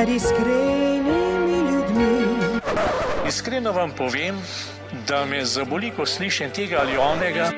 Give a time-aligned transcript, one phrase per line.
[0.00, 2.24] med iskrenimi ljudmi.
[3.28, 4.36] Iskreno vam povem,
[5.08, 7.50] da me zaboli, ko slišim tega ali onega.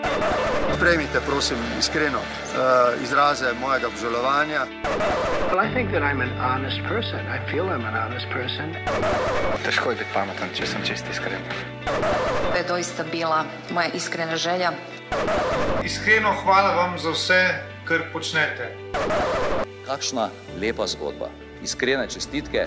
[0.81, 4.67] Prejmite, prosim, iskreno uh, izraze mojega obžalovanja.
[5.51, 7.21] Well, I think that I'm an honest person.
[7.37, 8.75] I feel I'm an honest person.
[9.65, 11.47] Težko je biti pameten, če sem čest iskren.
[12.51, 14.73] To je doista bila moja iskrena želja.
[15.85, 17.41] Iskreno hvala vam za vse,
[17.85, 18.75] kar počnete.
[19.87, 20.31] Kakšna
[20.61, 21.31] lepa zgodba,
[21.65, 22.67] iskrene čestitke.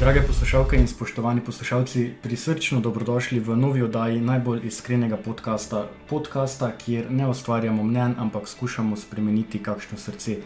[0.00, 5.88] Drage poslušalke in spoštovani poslušalci, prisrčno dobrodošli v novi oddaji najbolj iskrenega podcasta.
[6.08, 10.36] Podcasta, kjer ne ustvarjamo mnen, ampak skušamo spremeniti kakšno srce.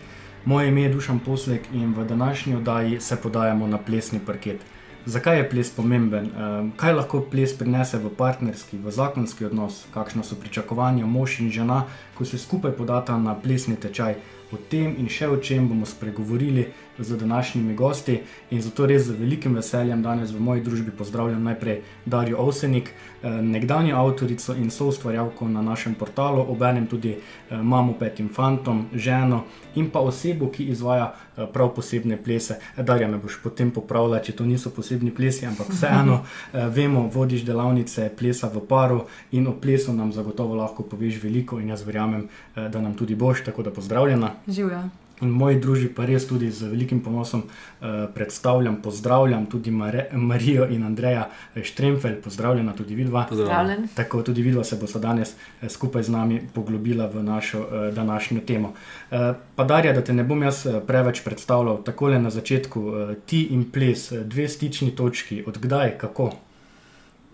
[0.45, 4.59] Moje ime je Dušan Poslek in v današnji oddaji se podajamo na plesni parket.
[5.07, 6.25] Zakaj je ples pomemben?
[6.25, 9.85] Ehm, Kaj lahko ples prinese v partnerski, v zakonski odnos?
[9.95, 14.15] Kakšno so pričakovanja mož in žena, ko se skupaj podata na plesni tečaj?
[14.53, 18.21] O tem in še o čem bomo spregovorili z današnjimi gosti.
[18.51, 22.93] In zato res z velikim veseljem danes v moji družbi pozdravljam najprej Darijo Ovsenik,
[23.25, 29.45] nekdanjo avtorico in soustvarjalko na našem portalu, obenem tudi eh, mamo petim fantom, ženo
[29.75, 32.59] in pa osebo, ki izvaja eh, prav posebne plese.
[32.77, 37.45] Darja me boš potem popravila, če to niso posebni plesi, ampak vseeno eh, vemo, vodiš
[37.45, 42.29] delavnice plesa v paru in o plesu nam zagotovo lahko poveš veliko in jaz verjamem,
[42.57, 44.35] eh, da nam tudi boš, tako da pozdravljena.
[44.49, 45.04] Živijo.
[45.23, 50.67] In moji družbi pa res tudi z velikim ponosom uh, predstavljam, pozdravljam tudi Mare, Marijo
[50.67, 51.29] in Andreja
[51.63, 53.27] Štremfelj, pozdravljena tudi vidva.
[53.29, 53.89] Pozdravljen.
[53.95, 58.41] Tako tudi vidva se bosta danes eh, skupaj z nami poglobila v našo uh, današnjo
[58.47, 58.75] temo.
[59.11, 59.19] Uh,
[59.55, 63.43] pa Darja, da te ne bom jaz eh, preveč predstavljal, takole na začetku, uh, ti
[63.55, 66.33] in ples, eh, dve stični točki, odkdaj, kako.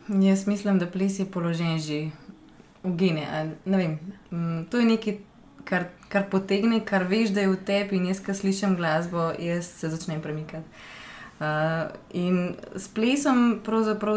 [0.08, 2.10] Jaz mislim, da ples je položen že
[2.82, 3.12] v
[3.64, 3.98] Ne vem,
[4.30, 5.18] mm, to je nekaj,
[5.64, 9.68] kar, kar potegne, kar veš, da je v tebi in jaz, ki slišim glasbo, jaz
[9.80, 10.66] se začnem premikati.
[11.40, 13.62] Uh, in s plesom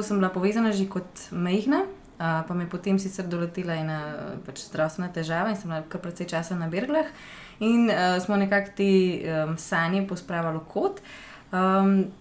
[0.03, 1.85] sem bila povezana že kot majhna,
[2.19, 3.99] uh, pa me je potem sicer doletela ena
[4.43, 7.07] pač zdravstvena težava in sem bila kar precej časa na Berglah.
[7.63, 8.91] In uh, smo nekako te
[9.23, 10.99] um, sanje pospravili kot.
[11.53, 12.11] Um,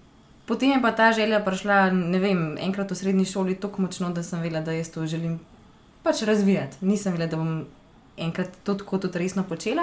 [0.46, 4.22] potem je pa ta želja prišla, ne vem, enkrat v srednji šoli tako močno, da
[4.22, 5.40] sem vedela, da jaz to želim
[6.06, 6.78] pač razvijati.
[6.86, 7.64] Nisem vedela, da bom
[8.16, 9.82] enkrat to tako tudi resno počela.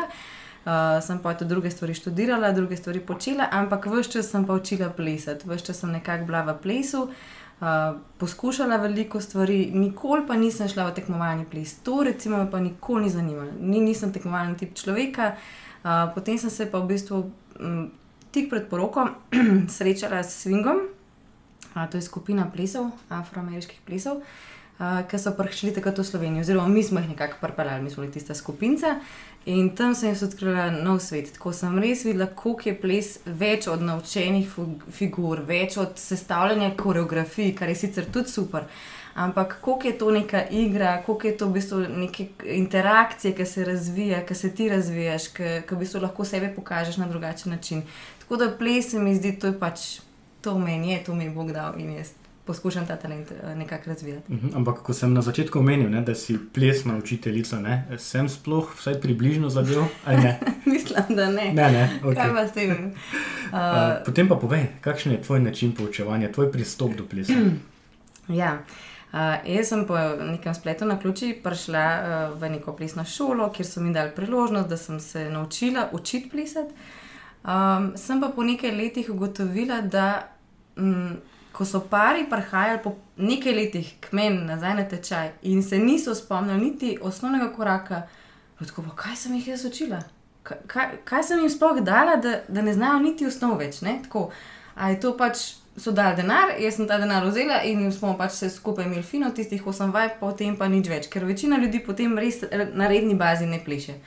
[0.66, 4.54] Uh, sem pa tudi druge stvari študirala, druge stvari počela, ampak vse čas sem pa
[4.54, 10.36] učila plesati, vse čas sem nekako bila v plesu, uh, poskušala veliko stvari, nikoli pa
[10.36, 11.78] nisem šla v tekmovalni ples.
[11.88, 15.36] To recimo me pa nikoli ni zanimalo, ni, nisem tekmovalni tip človeka.
[15.84, 17.24] Uh, potem sem se pa v bistvu
[17.60, 17.88] m,
[18.36, 19.08] tik pred poroko
[19.80, 20.86] srečala s Swingom,
[21.72, 24.20] uh, to je skupina plesov, afroameriških plesov.
[24.20, 28.02] Uh, ki so prišli takrat v Slovenijo, oziroma mi smo jih nekako pripeljali, mi smo
[28.02, 29.00] bili tista skupina
[29.46, 31.34] in tam sem jaz odkrila nov svet.
[31.36, 34.54] Tako sem res videla, koliko je ples več od naučenih
[34.96, 38.70] figur, več od sestavljanja koreografij, kar je sicer tudi super.
[39.20, 43.66] Ampak koliko je to neka igra, koliko je to v bistvu neke interakcije, ki se
[43.66, 47.84] razvija, ki se ti razvijaš, ki v bistvu lahko sebe pokažeš na drugačen način.
[48.22, 50.00] Tako da ples se mi zdi, to je pač
[50.42, 52.16] to meni je, to mi je Bog dal in jaz
[52.50, 54.34] poskušam ta talent eh, nekako razvijati.
[54.34, 58.72] Mhm, Ampak, ko sem na začetku omenil, ne, da si plesna učiteljica, ne, sem sploh
[58.78, 60.40] vsaj približno zadev ne?
[60.74, 61.52] Mislim, da ne.
[61.54, 62.34] Ne, ne, Kaj okay.
[62.36, 62.72] pa s tem?
[62.74, 67.38] Uh, potem pa povej, kakšen je tvoj način poučevanja, tvoj pristop do plesa.
[68.42, 68.58] ja.
[69.14, 73.68] Uh, jaz sem po nekem spletu na ključi prišla uh, v neko plesno šolo, kjer
[73.68, 76.74] so mi dali priložnost, da sem se naučila učiti plesati.
[77.46, 80.28] Um, sem pa po nekaj letih ugotovila, da
[80.78, 81.18] um,
[81.52, 86.16] ko so pari prihajali po nekaj letih k meni nazaj na tečaj in se niso
[86.16, 88.02] spomnili niti osnovnega koraka,
[88.60, 90.04] tako pa kaj sem jih jaz učila?
[90.44, 93.82] Kaj, kaj, sem jim sploh dala, da, da ne znajo niti osnov več?
[93.82, 94.00] Ne?
[94.04, 94.30] Tako,
[94.76, 95.42] a je to pač
[95.80, 99.30] so dali denar, jaz sem ta denar vzela in smo pač se skupaj imeli fino,
[99.36, 102.42] tistih 8 vaj, potem pa nič več, ker večina ljudi potem res
[102.74, 104.00] na redni bazi ne pleše.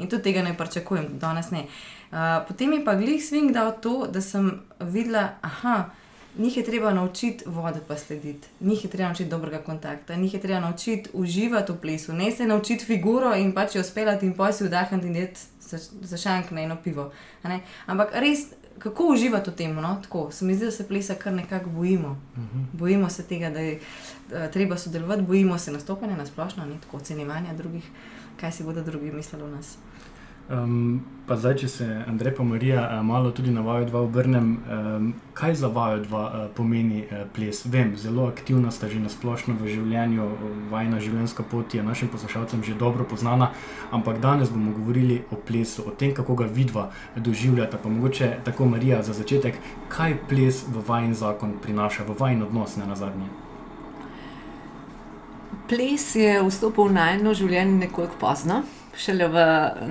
[0.00, 1.66] In tudi tega ne pričakujem, danes ne.
[2.10, 4.48] Uh, potem je pa glih swing dal to, da sem
[4.80, 5.90] videla, aha,
[6.40, 10.40] njih je treba naučiti voditi pa slediti, njih je treba naučiti dobrega kontakta, njih je
[10.40, 14.52] treba naučiti uživati v plesu, ne se naučiti figuro in pač jo speljati in pa
[14.52, 17.12] si vdahniti in deti za, za šank na eno pivo.
[17.86, 18.38] Ampak res,
[18.78, 19.74] kako uživati v tem?
[19.74, 19.98] No?
[20.02, 22.16] Tako, se mi zdi, da se plesa kar nekako bojimo.
[22.36, 22.64] Mhm.
[22.72, 26.96] Bojimo se tega, da je uh, treba sodelovati, bojimo se nastopanja na splošno, ne tako
[26.96, 27.84] ocenjevanja drugih,
[28.40, 29.76] kaj si bodo drugi mislili o nas.
[30.50, 34.46] Um, pa zdaj, če se Andrej pa Marija uh, malo tudi na vaju dva obrnem,
[34.58, 37.60] um, kaj za vaju dva uh, pomeni uh, ples?
[37.70, 40.26] Vem, zelo aktivna sta že na splošno v življenju,
[40.72, 43.52] vajna življenjska pot je našim poslušalcem že dobro poznana,
[43.94, 47.78] ampak danes bomo govorili o plesu, o tem, kako ga vidva doživljata.
[47.78, 52.74] Pa mogoče tako Marija za začetek, kaj ples v vajen zakon prinaša, v vajen odnos
[52.74, 53.30] ne na zadnje.
[55.70, 58.64] Ples je vstopil v najno življenje nekoliko pozno
[59.00, 59.44] šele v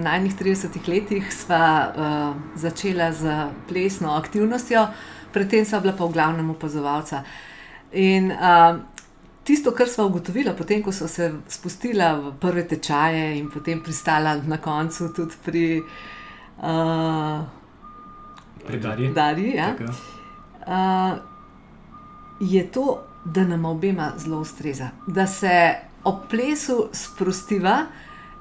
[0.03, 3.35] najnižjih 30 letih sva uh, začela z
[3.69, 4.85] plesno aktivnostjo,
[5.33, 7.23] predtem sva bila pa v glavnem opazovalca.
[7.97, 8.81] In uh,
[9.43, 14.35] tisto, kar sva ugotovila, potem ko sva se spustila v prve tečaje in potem pristala
[14.45, 15.65] na koncu tudi pri.
[16.59, 17.39] Uh,
[18.69, 19.13] Darju.
[19.15, 19.73] Darji, ja.
[20.67, 21.15] uh,
[22.39, 27.85] je to, da nam obema zelo ustreza, da se ob plesu sprostiva,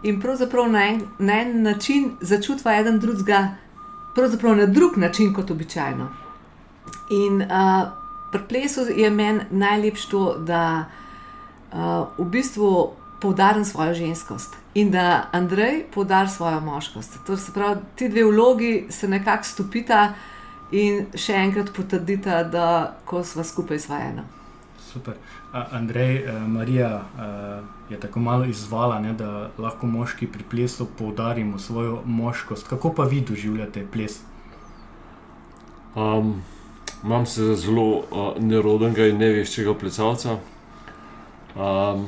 [0.02, 3.48] in pravzaprav na en, na en način začutva eden drugega,
[4.14, 6.08] pravzaprav na drug način kot običajno.
[7.10, 7.88] In uh,
[8.32, 10.84] pri plesu je meni najlepše to, da
[11.72, 11.78] uh,
[12.18, 12.90] v bistvu
[13.20, 17.18] poudarim svojo ženskost in da Andrej poudari svojo moškost.
[17.26, 20.12] To se pravi, ti dve vlogi se nekako stopita
[20.70, 24.37] in še enkrat potrdita, da ko smo skupaj svajena.
[24.92, 25.14] Super.
[25.52, 31.58] Andrej, uh, Marija uh, je tako malo izvala, ne, da lahko moški pri plesu poudarimo
[31.58, 32.68] svojo moškost.
[32.68, 34.20] Kako pa vi doživljate ples?
[35.94, 36.42] Um,
[37.04, 40.38] imam se za zelo uh, nerodnega in neveščega plesalca.
[41.56, 42.06] Um,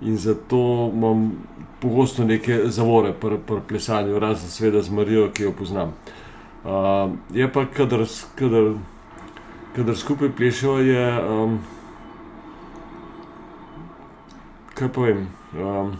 [0.00, 1.32] in zato imam
[1.80, 5.94] pogosto neke zavore pri pr plesanju, razen seveda z Marijo, ki jo poznam.
[6.64, 8.06] Uh, je pa, kadar,
[8.38, 8.74] kadar,
[9.76, 11.06] kadar skupaj plešejo, je.
[11.28, 11.58] Um,
[14.74, 15.26] kaj povem.
[15.58, 15.92] Um,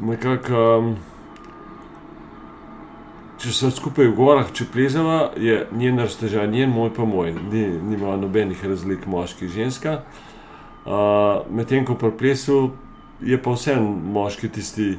[0.00, 0.94] nekako, um,
[3.40, 7.66] če so skupaj v gorah, če plezava, je njen raztežaj, njen moj pa moj, ni,
[7.90, 10.00] nima nobenih razlik, moški in ženska.
[10.86, 12.72] Uh, Medtem ko pri plesu
[13.20, 14.96] je pa vse moški tisti,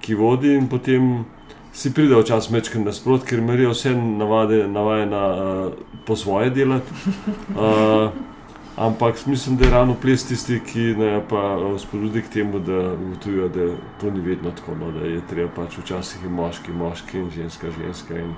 [0.00, 1.26] ki vodi in potem.
[1.72, 5.72] Si pride včasih mečkam nasprot, ker Marija vse navade, navajena uh,
[6.06, 6.92] po svoje delati.
[7.54, 8.10] Uh,
[8.78, 12.92] Ampak mislim, da je ravno ples tisti, ki ne pa eh, spodbudi k temu, da
[12.94, 13.66] ugotovijo, da
[14.00, 17.70] to ni vedno tako, no, da je treba pač včasih in moški, moški in ženska,
[17.80, 18.18] ženska.
[18.18, 18.34] In,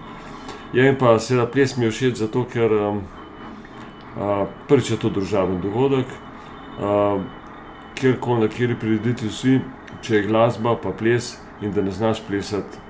[0.72, 3.02] ja, in pa seveda ples mi je všeč zato, ker um,
[4.16, 7.20] uh, prvič je to družaben dogodek, uh,
[8.00, 9.58] kjerkoli na kjeri priditi vsi,
[10.00, 12.80] če je glasba, pa ples in da ne znaš plesati,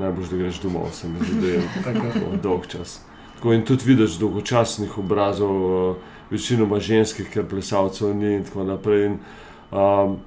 [0.00, 3.00] najbolj da greš domov, se mi zdi, da je tako dolg čas.
[3.36, 5.60] Tako in tudi vidiš dolgočasnih obrazov.
[5.90, 9.06] Uh, večinoma ženskih, ker plesalcev ni in tako naprej.
[9.06, 9.18] In,
[9.70, 10.18] um,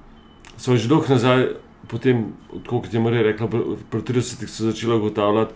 [0.56, 1.48] so že dolgo nazaj,
[1.88, 2.26] potem,
[2.68, 3.48] kot je Marija rekla,
[3.90, 5.54] pri 30-ih so začela ugotavljati,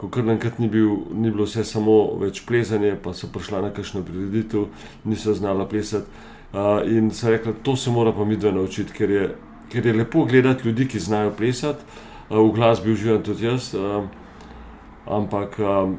[0.00, 3.70] ko kar naenkrat ni, bil, ni bilo vse samo več plezanje, pa so prišla na
[3.76, 4.70] kakšno prireditev,
[5.04, 6.08] niso znala plesati.
[6.50, 9.26] Uh, in so rekla, to se mora pa mi dve naučiti, ker je,
[9.70, 11.84] ker je lepo gledati ljudi, ki znajo plesati,
[12.30, 13.74] v glasbi uživam tudi jaz.
[13.74, 14.04] Uh,
[15.06, 15.98] ampak um,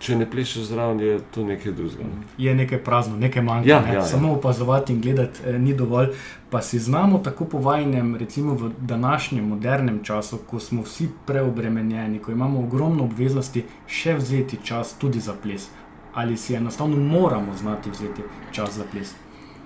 [0.00, 2.06] če ne plešeš zraven, je to nekaj drugega.
[2.40, 3.68] Je nekaj prazno, nekaj manjka.
[3.68, 3.92] Ja, ne?
[3.92, 4.04] ja, ja.
[4.08, 6.14] Samo opazovati in gledati eh, ni dovolj.
[6.50, 12.32] Pa si znamo tako povajnem, recimo v današnjem modernem času, ko smo vsi preobremenjeni, ko
[12.32, 15.68] imamo ogromno obveznosti, še vzeti čas tudi za ples.
[16.14, 19.12] Ali si enostavno moramo znati vzeti čas za ples?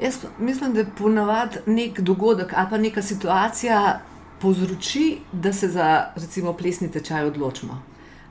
[0.02, 4.00] Jaz mislim, da je ponavadi nek dogodek ali pa neka situacija
[4.40, 7.82] povzroči, da se za recimo plesni tečaj odločimo.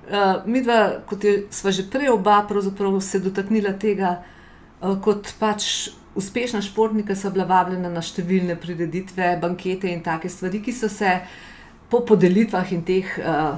[0.03, 2.47] Uh, mi dva, kot smo že prej oba,
[3.01, 4.23] se dotaknila tega,
[4.81, 10.61] uh, kot pač uspešna športnika, so bila vabljena na številne prireditve, bankete in take stvari,
[10.61, 11.21] ki so se
[11.89, 13.57] po podelitvah in teh uh,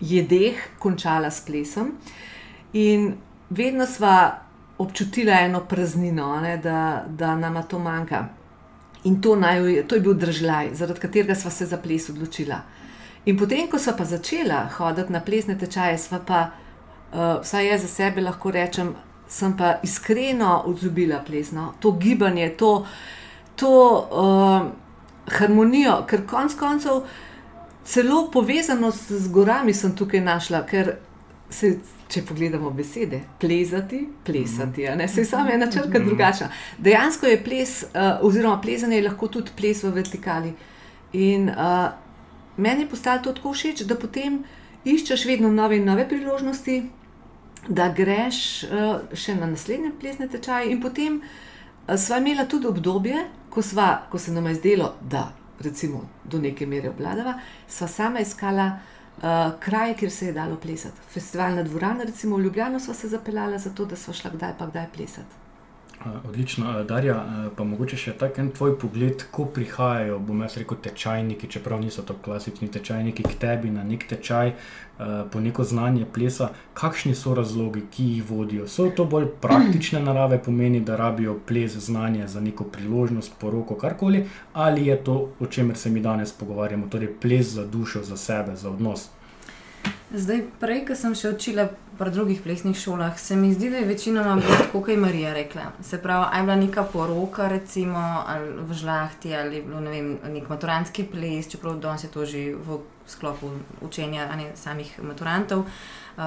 [0.00, 1.96] jedeh končala s plesom.
[2.72, 3.14] In
[3.50, 4.46] vedno sva
[4.78, 8.26] občutila eno praznino, ne, da, da nama to manjka.
[9.04, 12.60] In to, naj, to je bil držaj, zaradi katerega sva se za ples odločila.
[13.26, 16.50] In potem, ko smo pa začela hoditi na plesne tečaje, smo pa,
[17.12, 18.94] uh, vsaj jaz za sebe lahko rečem,
[19.28, 22.86] sem pa iskreno vzljubila plesno, to gibanje, to,
[23.56, 24.68] to uh,
[25.38, 27.02] harmonijo, ker konec koncev
[27.86, 30.96] celo povezanost z gorami sem tukaj našla, ker
[31.50, 31.78] se.
[32.06, 36.46] Če pogledamo besede, plezati, plesati, se je samo ena črka drugačna.
[36.78, 40.52] Dejansko je ples, uh, oziroma plezanje je lahko tudi ples v vertikali.
[41.18, 41.88] In uh,
[42.56, 44.44] meni je postalo to tako všeč, da potem
[44.86, 46.76] iščeš vedno nove in nove priložnosti,
[47.66, 48.38] da greš
[48.70, 50.70] uh, še na naslednje plesne tečaje.
[50.70, 55.32] In potem uh, sva imela tudi obdobje, ko, sva, ko se nam je zdelo, da
[55.60, 57.38] recimo, do neke mere obvladava,
[57.68, 58.76] sva sama iskala
[59.16, 61.00] uh, kraje, kjer se je dalo plesati.
[61.08, 64.86] Festivalna dvorana, recimo v Ljubljano, sva se zapeljala zato, da sva šla kdaj pa kdaj
[64.94, 65.45] plesati.
[66.28, 67.16] Odlično, Darja,
[67.56, 72.04] pa mogoče še tak en tvoj pogled, ko prihajajo, bom jaz rekel, tečajniki, čeprav niso
[72.06, 74.52] to klasični tečajniki, k tebi na nek tečaj,
[75.32, 76.50] po neko znanje plesa.
[76.78, 78.68] Kakšni so razlogi, ki jih vodijo?
[78.70, 84.26] So to bolj praktične narave, pomeni, da rabijo ples, znanje za neko priložnost, poroko, karkoli,
[84.52, 88.56] ali je to, o čemer se mi danes pogovarjamo, torej ples za dušo, za sebe,
[88.56, 89.10] za odnos?
[90.16, 91.66] Zdaj, prej, ko sem še učila
[91.98, 95.32] pri drugih plesnih šolah, se mi zdi, da je večinoma bilo tako, kot je Marija
[95.34, 95.64] rekla.
[95.82, 98.02] Se pravi, aj bila neka poroka, recimo
[98.68, 102.78] v žlahti ali bilo, ne vem, nek maturantski ples, čeprav danes je to že v
[103.06, 103.50] sklopu
[103.82, 105.66] učenja ne, samih maturantov.
[106.16, 106.22] Uh,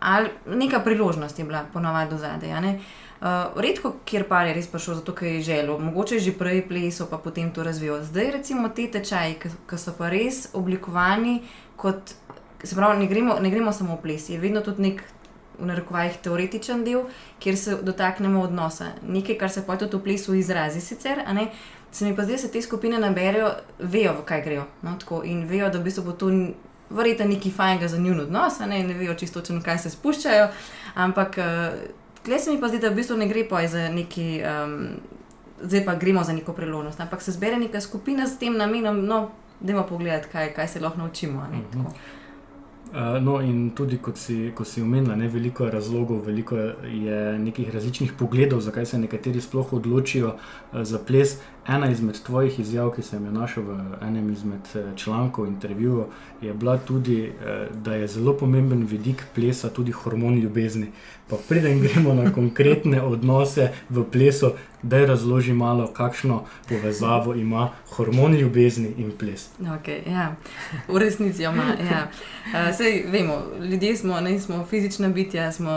[0.00, 2.78] ali neka priložnost je bila ponovadi do zadaj.
[3.18, 7.10] Uh, redko, kjer pa je res prišel zato, ker je želel, mogoče že prej plesal,
[7.10, 8.04] pa potem to razvijal.
[8.06, 11.42] Zdaj, recimo, te tečaji, ki so pa res oblikovani
[11.76, 12.14] kot
[12.64, 15.02] se pravi, ne gremo, ne gremo samo v ples, je vedno tudi nek.
[15.58, 17.00] V narekovajih teoretičen del,
[17.42, 18.92] kjer se dotaknemo odnosa.
[19.02, 21.18] Nekaj, kar se potem v plesu izrazi, sicer,
[21.90, 23.48] se mi pa zdi, da se te skupine naberijo,
[23.78, 24.64] vejo, v kaj grejo.
[24.82, 26.30] No, tako, in vejo, da bi se bo to
[26.90, 30.48] verjetno nekaj fajnega za njun odnos, ne, ne vejo čisto, če kaj se spuščajo.
[30.94, 31.38] Ampak,
[32.22, 34.78] tle se mi pa zdi, da v bistvu ne gre pa za neki, um,
[35.62, 39.30] zdaj pa gremo za neko priložnost, ampak se zbere neka skupina s tem namenom, no,
[39.60, 41.46] da imamo pogled, kaj, kaj se lahko naučimo.
[41.50, 42.17] Ne, mm -hmm.
[42.88, 47.18] Uh, no, in tudi, kot si, ko si omenila, ne, veliko je razlogov, veliko je
[47.38, 51.36] nekih različnih pogledov, zakaj se nekateri sploh odločijo uh, za ples.
[51.68, 56.06] Ena izmed tvojih izjav, ki sem jo našel v enem izmed člankov, intervjujev,
[56.40, 60.86] je bila tudi, uh, da je zelo pomemben vidik plesa tudi hormon ljubezni.
[61.30, 64.50] Pa preden gremo na konkretne odnose v plesu,
[64.82, 69.50] da razloži malo, kakšno povezavo ima hormon ljubezni in ples.
[69.60, 70.36] Okay, ja.
[70.88, 71.64] V resnici ima.
[71.90, 72.08] Ja.
[72.46, 75.70] Uh, sej, vemo, ljudje smo, ne smo fizična bitja, smo,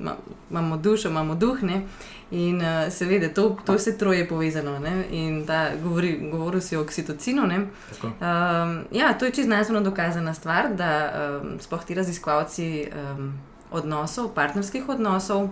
[0.00, 0.16] ma,
[0.50, 1.62] imamo dušo, imamo duh.
[1.62, 1.82] Ne?
[2.30, 4.78] In uh, seveda, to, to vse troje povezano.
[4.78, 5.04] Ne?
[5.10, 7.42] In da govori, govoril si o oksitocinu.
[7.42, 13.32] Um, ja, to je čisto znanstveno dokazana stvar, da um, sploh ti raziskovalci um,
[13.70, 15.48] odnosov, partnerskih odnosov,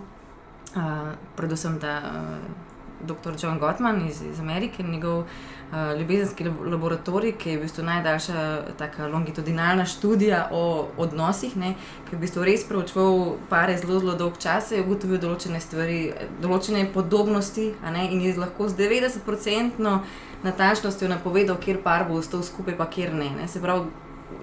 [0.75, 1.97] uh, predvsem da.
[1.97, 2.66] Uh,
[3.01, 3.35] dr.
[3.43, 9.07] John Gottman iz, iz Amerike, njegov uh, ljubezenski laboratorij, ki je v bistvu najdaljša tako
[9.07, 11.73] longitudinalna študija o odnosih, ne,
[12.07, 16.01] ki je v bistvu res preučeval pare zelo, zelo dolg čas, je ugotovil določene stvari,
[16.41, 20.01] določene podobnosti ne, in je lahko z 90-odstotno
[20.43, 23.29] natančnostjo napovedal, kjer par bo ostal skupaj, pa kjer ne.
[23.41, 23.47] ne.
[23.47, 23.89] Se pravi,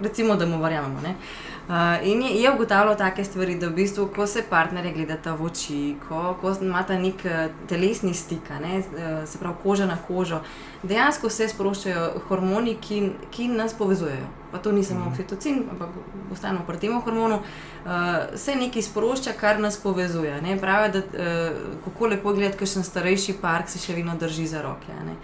[0.02, 0.98] recimo, da mu verjamemo.
[1.68, 5.44] Uh, in je, je ugotavljal take stvari, da v bistvu, ko se partnerje gledata v
[5.44, 7.24] oči, ko, ko imata nek
[7.68, 8.82] telesni stik, ne,
[9.26, 10.42] se pravi koža na kožo,
[10.82, 13.00] dejansko se sproščajo hormoni, ki,
[13.30, 14.26] ki nas povezujejo.
[14.52, 15.96] Pa to ni samo oksitocin, ampak
[16.32, 17.40] ostanemo pri tem hormonu.
[17.40, 20.36] Uh, se nekaj sprošča, kar nas povezuje.
[20.60, 24.62] Pravi, da uh, kako lepo gledati, ker še starejši park se še vedno drži za
[24.62, 24.92] roke.
[24.92, 25.16] Uh,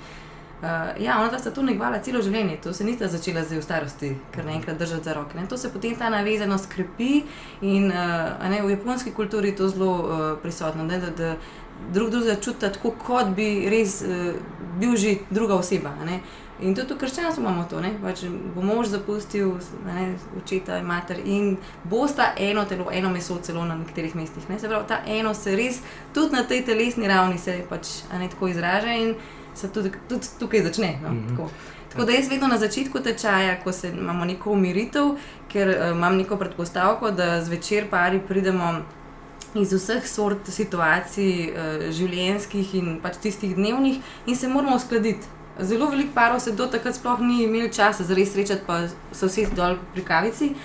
[0.99, 4.45] ja, ona sta to negvala celo življenje, to se nista začela zdaj v starosti, ker
[4.45, 5.39] naenkrat držati za roke.
[5.39, 5.47] Ne?
[5.49, 7.23] To se potem ta navezanost krepi
[7.63, 11.01] in uh, ne, v japonski kulturi je to zelo uh, prisotno, ne?
[11.01, 11.33] da, da
[11.95, 14.37] drug drugega čuti tako, kot bi res uh,
[14.81, 15.95] bil že druga oseba.
[16.05, 16.21] Ne?
[16.61, 19.55] In tudi v krščanstvu imamo to, da pač bo mož zapustil
[19.87, 21.55] ne, očeta in mater in
[21.89, 24.45] bosta eno telo, eno meso celo na nekaterih mestih.
[24.53, 24.59] Ne?
[24.61, 25.81] Se pravi, ta eno se res
[26.13, 28.93] tudi na tej telesni ravni se pač ne tako izraža
[29.55, 30.99] se tudi, tudi tukaj začne.
[31.03, 31.11] No?
[31.11, 31.29] Mm -hmm.
[31.29, 31.51] tako.
[31.89, 35.05] tako da jaz vedno na začetku tečaja, ko se imamo neko umiritev,
[35.49, 38.83] ker uh, imam neko predpostavko, da zvečer pari pridemo.
[39.55, 45.27] Iz vseh sort situacij, uh, življenjskih in pač tistih dnevnih, in se moramo uskladiti.
[45.61, 49.27] Zelo veliko parov se do takrat sploh ni imel časa za res srečati, pa so
[49.27, 50.45] vsi dol pri kavici.
[50.45, 50.57] Uh,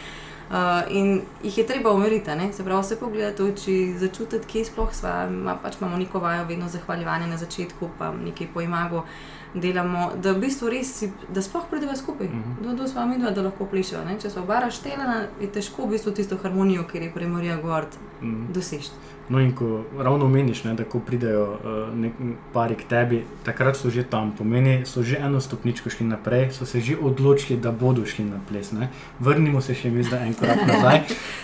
[0.49, 0.55] Uh,
[0.89, 5.09] in jih je treba umiriti, se pravi, vse pogledati v oči, začutiti, kje sploh smo.
[5.29, 9.05] Ma, pač imamo neko vajo, vedno zahvaljevanje na začetku, pa nekaj pojmago
[9.53, 12.75] delamo, da v bistvu res, si, da sploh pridemo skupaj, mm -hmm.
[12.75, 14.19] da smo mi dva, da lahko plišemo.
[14.21, 17.85] Če smo bara štelena, je težko v bistvu tisto harmonijo, ki je premorja gor,
[18.21, 18.53] mm -hmm.
[18.53, 18.89] doseči.
[19.29, 22.09] No, in ko ravno meniš, ne, da ko pridejo uh,
[22.53, 26.65] pari k tebi, takrat so že tam, pomeni, so že eno stopničko šli naprej, so
[26.65, 28.71] se že odločili, da bodo šli na ples.
[28.71, 28.89] Ne.
[29.19, 31.01] Vrnimo se še mi zdaj en korak nazaj,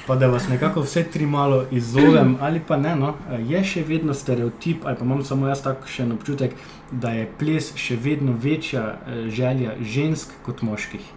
[0.07, 2.93] pa da vas nekako vse tri malo izzovem, ali pa ne.
[2.95, 3.15] No,
[3.49, 6.53] je še vedno stereotip, ali pa imam samo jaz takšen občutek,
[6.91, 11.11] da je ples še vedno večja uh, želja žensk kot moških.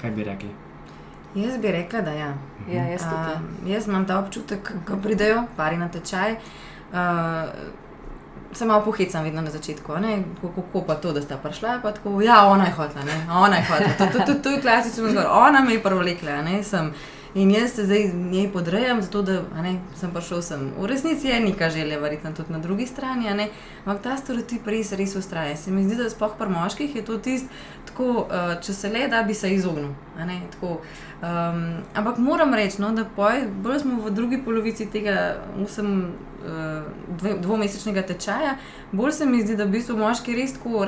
[0.00, 0.69] Kaj bi rekli?
[1.34, 2.32] Jaz bi rekla, da ja.
[2.70, 6.34] ja jaz, uh, jaz imam ta občutek, ko pridejo pari na tečaj.
[6.92, 6.98] Uh,
[8.52, 9.92] se malo pohecam vedno na začetku,
[10.42, 13.62] kako, pa to, da sta prišla, pa tako, ja, ona je hotla, ne, ona je
[13.62, 16.92] hotla, to, to, to, to je klasičen odgovor, ona me je prvlekla, ne, sem.
[17.34, 20.72] In jaz se zdaj njej podrejam, zato da ne, sem prišel sem.
[20.78, 23.28] V resnici je neka želja, verjetno tudi na drugi strani,
[23.84, 25.56] ampak ta stereotip res, res ustraja.
[25.56, 27.54] Se mi zdi, da spoh pri moških je to tisto,
[28.00, 30.80] uh, če se le da, bi se izognil, ne, tako.
[31.22, 31.62] Um,
[31.94, 36.82] ampak moram reči, no, da poj, bolj smo v drugi polovici tega osem, uh,
[37.20, 38.56] dve, dvomesečnega tečaja,
[38.92, 40.82] bolj se mi zdi, da v bistvu moški res tako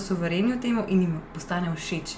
[0.00, 2.16] suvereni v tem in jim postane všeč.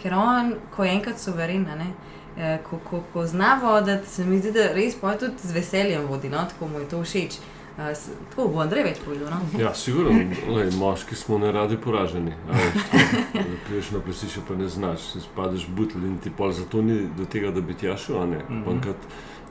[0.00, 2.21] Ker on, ko je enkrat suveren, a ne, eh,
[2.62, 6.28] ko, ko, ko zna voditi, se mi zdi, da res poj tudi z veseljem vodi,
[6.28, 7.38] no, tako mu je to všeč.
[7.72, 7.88] Uh,
[8.30, 9.30] tako bo Andrej več povedal.
[9.30, 9.60] No?
[9.60, 10.12] Ja, sigurno,
[10.48, 12.32] lej, moški smo ne radi poraženi.
[12.46, 17.08] da Priješ na plesišče, pa ne znaš, si spadeš butl in ti pol zato ni
[17.16, 18.42] do tega, da bi ti jašel, a ne.
[18.50, 18.62] Mhm.
[18.64, 18.96] Pa kad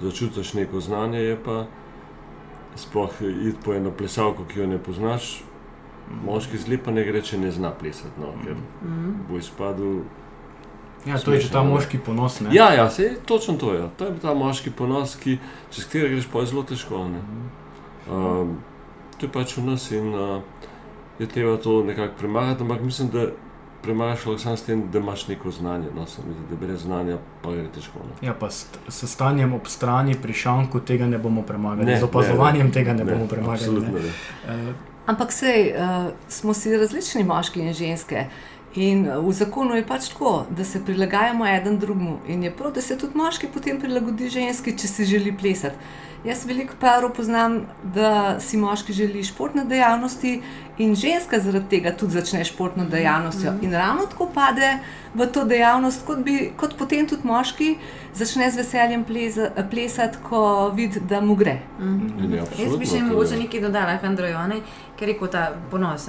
[0.02, 1.66] začutiš neko znanje, je pa
[2.76, 5.44] sploh iti po eno plesalko, ki jo ne poznaš,
[6.26, 9.12] moški zli pa ne gre, če ne zna plesati, no, ker Mhm.
[9.30, 10.02] bo izpadel
[11.06, 11.70] Ja, to je ta ne.
[11.70, 12.40] moški ponos.
[12.40, 12.50] Ne?
[12.54, 13.90] Ja, ja, se, točno to je.
[13.98, 15.38] To je ta moški ponos, ki,
[15.72, 17.08] čez katerega greš pa zelo težko.
[17.08, 17.22] ne.
[18.12, 18.58] Um,
[19.18, 20.42] to je pač v nas in uh,
[21.20, 23.26] je treba to nekako premagati, ampak mislim, da
[23.82, 25.88] premagaš lahko samo s tem, da imaš neko znanje.
[25.96, 28.00] No, se mi zdi, da brez znanja pa gre težko.
[28.00, 28.28] Ne.
[28.28, 32.04] Ja, pa s, s stanjem ob strani pri šanku tega ne bomo premagali, Ne, z
[32.04, 33.58] opazovanjem ne, tega ne, ne, bomo premagali.
[33.58, 34.02] absolutno Ne.
[34.04, 34.70] ne.
[34.70, 34.76] Uh,
[35.08, 38.26] Ampak sej, uh, smo si različni moški in ženske.
[38.76, 42.20] In uh, v zakonu je pač tako, da se prilagajamo eden drugemu.
[42.28, 45.76] In je prav, da se tudi moški potem prilagodi ženski, če si želi plesati.
[46.24, 50.36] Jaz veliko parov poznam, da si moški želi športne dejavnosti,
[50.78, 53.54] in ženska zaradi tega tudi začne športno dejavnostjo.
[53.62, 54.70] In ravno tako pade
[55.16, 57.72] v to dejavnost, kot, bi, kot potem tudi moški
[58.14, 61.58] začne z veseljem pleza, plesati, ko vidi, da mu gre.
[61.80, 63.42] In je Jaz bi še mogoče je.
[63.46, 64.62] nekaj dodala, Andrejo, a ne,
[65.00, 66.08] ker je rekel ta ponos.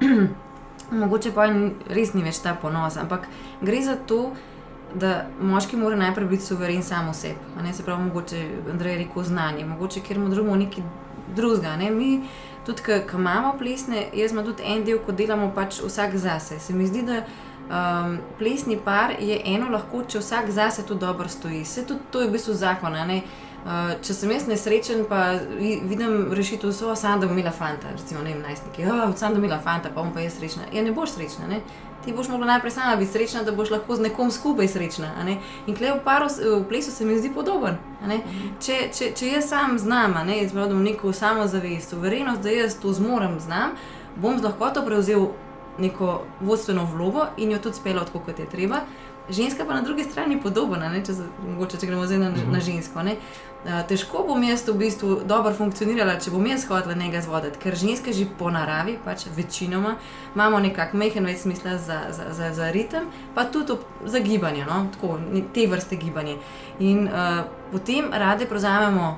[0.90, 1.46] mogoče pa
[1.88, 3.28] res ni več ta ponos, ampak
[3.62, 4.30] gre za to,
[4.94, 7.62] da moški mora najprej biti suveren sam v sebi.
[7.62, 8.40] Ne, se pravi, mogoče
[8.72, 10.84] Andrej je rekel znanje, mogoče ker mu drugemu nekaj
[11.36, 11.76] drugega.
[11.76, 11.90] Ne.
[11.90, 12.22] Mi
[12.66, 16.58] tudi, ki imamo plesne, jaz imam tudi en del, ko delamo pač vsak zase.
[16.58, 17.22] Se mi zdi, da
[17.70, 21.64] um, plesni par je eno lahko, če vsak zase tudi dobro stoji.
[21.64, 22.94] Se tudi to je v bistvu zakon.
[23.60, 27.90] Uh, če sem jaz nesrečen, pa vi- vidim rešitev, so samo da bom imela fanta,
[27.92, 28.86] recimo ne vem, najstniki.
[28.86, 30.62] Oh, samo da bom imela fanta, pa bom pa jaz srečna.
[30.72, 31.60] Ja, ne boš srečna, ne?
[32.04, 35.12] Ti boš mogla najprej sama biti srečna, da boš lahko z nekom skupaj srečna.
[35.24, 35.36] ne.
[35.66, 37.76] In klej v paru, v plesu se mi zdi podoben.
[38.60, 43.36] Če, če, če jaz sam znam, ne, izvedem neko samozavest, suverenost, da jaz to zmorem,
[43.40, 43.76] znam,
[44.16, 45.28] bom z lahkoto prevzel
[45.80, 48.84] neko vodstveno vlogo in jo tudi speljal tako, kot je treba.
[49.30, 51.12] Ženska pa na drugi strani podobna, ne, če,
[51.46, 53.02] mogoče, če gremo zdaj na, na žensko.
[53.06, 53.14] Ne.
[53.60, 57.76] Uh, težko bom jaz v bistvu dobro funkcionirala, če bom jaz hotela nekaj zvoditi, ker
[57.76, 59.98] ženske že po naravi, pač večinoma,
[60.34, 64.64] imamo nekako mehen več smisla za, za, za, za ritem, pa tudi ob, za gibanje,
[64.66, 64.86] no?
[64.96, 65.18] tako,
[65.54, 66.38] te vrste gibanja.
[66.80, 69.12] In uh, potem rade prevzamemo,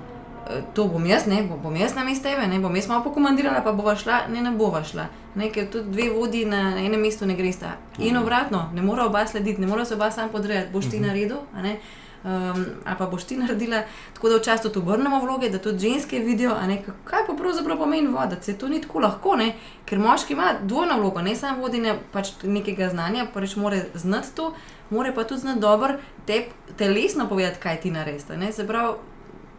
[0.75, 3.61] to bom jaz, ne bom, bom jaz na mestu tebe, ne bom jaz malo pokomandirala,
[3.65, 5.07] pa bova šla, ne, ne bova šla.
[5.35, 7.77] Ne, ker tudi dve vodi na enem mestu ne gresta.
[7.99, 11.07] In obratno, ne mora oba slediti, ne mora se oba sam podrejati, boš ti Mhm.
[11.07, 11.77] naredil, a ne.
[12.25, 13.83] Um, ali pa boš ti naredila,
[14.15, 18.07] tako da včasih tudi obrnemo vloge, da tudi ženske vidijo, ne, kaj pa pravzaprav pomeni
[18.07, 18.45] voditi.
[18.45, 19.55] Se to ni tako lahko, ne?
[19.85, 24.37] ker moški ima dvojno vlogo, ne samo vodenje pač nekega znanja, pa reč mora znati
[24.37, 24.55] to,
[24.91, 25.95] mora pa tudi znati dobro
[26.27, 26.45] te
[26.77, 28.53] telesno povedati, kaj ti ne.
[28.53, 28.93] Se pravi,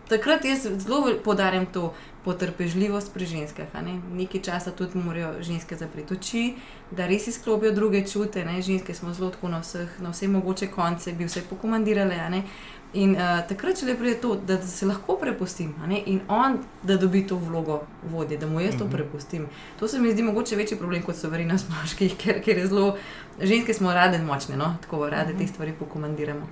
[0.09, 1.93] takrat jaz zelo poudarjam to
[2.25, 3.67] potrpežljivost pri ženskah.
[3.83, 3.99] Ne?
[4.13, 6.43] Nekaj časa tudi morajo ženske zapreti oči,
[6.91, 8.45] da res izklopijo druge čute.
[8.45, 8.61] Ne?
[8.61, 12.43] Ženske smo zelo tako na, vseh, na vse mogoče konce, bi vse pokomandirale.
[12.93, 15.73] In uh, takrat, če le pride to, da se lahko prepustim
[16.05, 18.93] in on, da dobi to vlogo vodje, da mu jaz to Mhm.
[18.93, 19.47] prepustim.
[19.79, 22.97] To se mi zdi mogoče večji problem kot soverenost moških, ker, ker je zelo,
[23.41, 24.77] ženske smo rade močne, no?
[24.81, 26.47] tako rade te stvari pokomandiramo.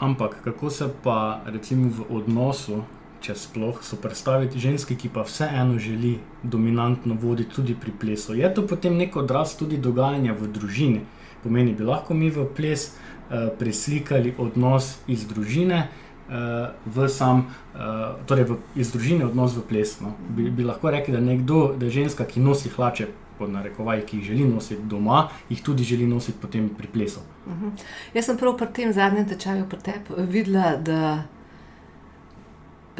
[0.00, 2.80] Ampak kako se pa recimo v odnosu,
[3.20, 8.32] če sploh, so predstaviti ženski, ki pa vseeno želi dominantno voditi tudi pri plesu?
[8.34, 11.02] Je to potem nek odraz tudi dogajanja v družini?
[11.44, 15.88] Pomeni, bi lahko mi v ples uh, preslikali odnos iz družine.
[16.30, 19.98] Uh, v sam, uh, torej v, iz družine odnos v ples.
[20.00, 20.14] No.
[20.30, 23.08] Bi, bi lahko rekli, da, nekdo, da je ženska, ki nosi hlače,
[23.40, 27.20] pod narekovaj, ki jih želi nositi doma, jih tudi želi nositi potem pri plesu.
[27.48, 27.68] Mhm.
[28.14, 31.22] Jaz sem prav pri tem zadnjem tečaju pri tebi videla, da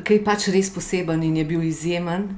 [0.09, 2.29] je pač res poseben in je bil izjemen,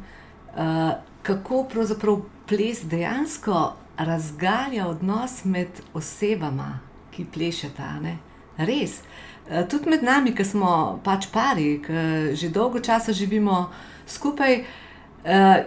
[0.57, 6.81] uh, kako pravzaprav ples dejansko razgalja odnos med osebama,
[7.15, 8.01] ki plešeta.
[8.01, 8.19] ne.
[8.57, 9.01] Res.
[9.49, 13.71] Eh, Tudi med nami, ki smo pač pari, ki že dolgo časa živimo
[14.07, 14.67] skupaj, uh,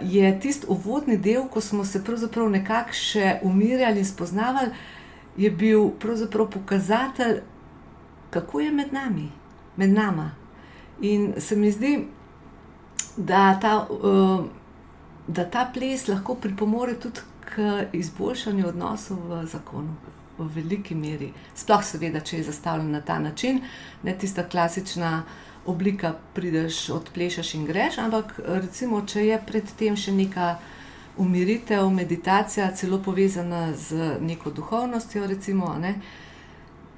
[0.02, 4.70] je tisti uvodni del, ko smo se pravzaprav nekako še umirjali in spoznavali,
[5.36, 7.40] je bil pravzaprav pokazatelj,
[8.30, 9.30] kako je med nami,
[9.76, 10.30] med nama.
[11.00, 12.06] In se mi zdi,
[13.16, 14.44] da ta, uh,
[15.26, 19.96] da ta ples lahko pripomore tudi k izboljšanju odnosov v zakonu.
[20.38, 23.62] V veliki meri, sploh seveda, če je zastavljen na ta način,
[24.02, 25.22] ne tista klasična
[25.66, 30.56] oblika, prideš, odplešaš in greš, ampak recimo, če je predtem še neka
[31.16, 35.94] umiritev, meditacija, celo povezana z neko duhovnostjo, recimo, ne,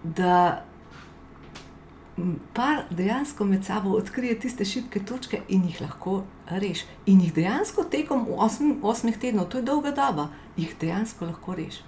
[0.02, 0.64] da
[2.52, 6.86] par dejansko med sabo odkrije tiste šibke točke in jih lahko reši.
[7.06, 11.82] In jih dejansko tekom osm, osmih tednov, to je dolga doba, jih dejansko lahko reši.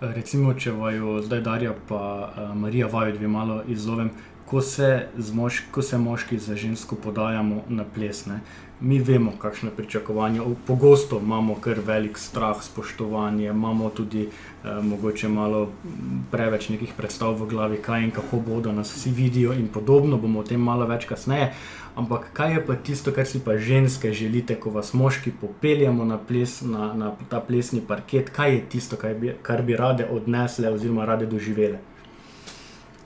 [0.00, 4.10] Recimo, če vaju zdaj Darja in Marija vaju dve malo izzovem,
[4.52, 8.26] ko se, mož, ko se moški za žensko podajamo na ples.
[8.26, 8.40] Ne?
[8.80, 10.42] Mi vemo, kakšne pričakovanja.
[10.66, 15.70] Pogosto imamo kar velik strah, spoštovanje, imamo tudi eh, mogoče malo
[16.30, 20.18] preveč nekih predstav v glavi, kaj in kako bodo nas vsi vidijo, in podobno.
[20.20, 21.54] Bomo o tem malo več kasneje.
[21.96, 26.18] Ampak kaj je pa tisto, kar si pa ženske želite, ko vas moški popeljemo na,
[26.18, 30.68] ples, na, na ta plesni parket, kaj je tisto, kar bi, kar bi rade odnesle
[30.76, 31.80] oziroma rade doživele?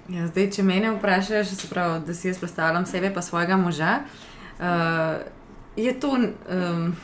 [0.08, 3.98] Ja, zdaj, če me vprašaš, pravi, da si jaz predstavljam sebe in svojega moža,
[4.58, 5.16] uh,
[5.76, 6.96] je to um,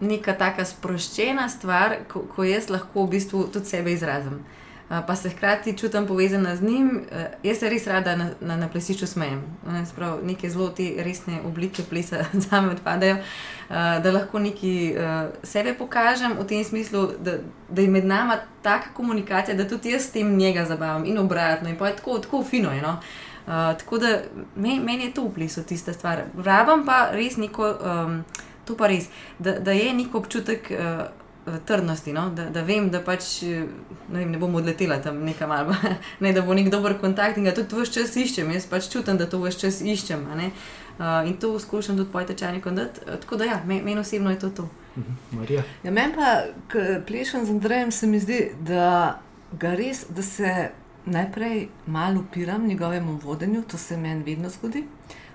[0.00, 4.42] neka taka sproščena stvar, ko, ko jaz lahko v bistvu tudi sebe izrazim.
[4.42, 4.63] Uh,
[5.06, 8.68] pa se hkrati čutim povezana z njim, uh, jaz se res rada na, na, na
[8.68, 9.42] plesišču smejem.
[9.86, 13.16] Sprav, neke zelo te resne oblike plesa za me odpadajo,
[13.68, 14.44] da lahko uh,
[15.42, 20.02] sebe pokažem v tem smislu, da, da je med nami taka komunikacija, da tudi jaz
[20.02, 21.68] s tem njega zabavam in obratno.
[21.68, 22.72] In pa je tako, tako fino.
[22.72, 23.00] Je, no?
[23.46, 24.18] uh, tako da
[24.56, 26.22] meni, meni je to v plesu tista stvar.
[26.44, 28.24] Rabam pa res neko, um,
[28.64, 31.04] to pa res, da, da je nek občutek uh,
[31.66, 32.30] trdnosti, no?
[32.30, 33.66] da, da vem, da pač ne,
[34.08, 35.76] vem, ne bom odletela tam nekam ali
[36.24, 38.52] ne, da bo nek dober kontakt in ga tudi vse čas iščem.
[38.56, 40.24] Jaz pač čutim, da to vse čas iščem.
[40.94, 42.78] Uh, in to skušam tudi pojte čajnikom.
[43.04, 44.68] Tako da ja, meni men osebno je to to.
[44.96, 45.44] Mhm.
[45.50, 46.30] Ja, meni pa,
[46.72, 49.18] ko plešem z Andrejem, se mi zdi, da
[49.52, 50.70] ga res, da se
[51.04, 54.86] najprej malo upiram njegovemu vodenju, to se meni vedno zgodi.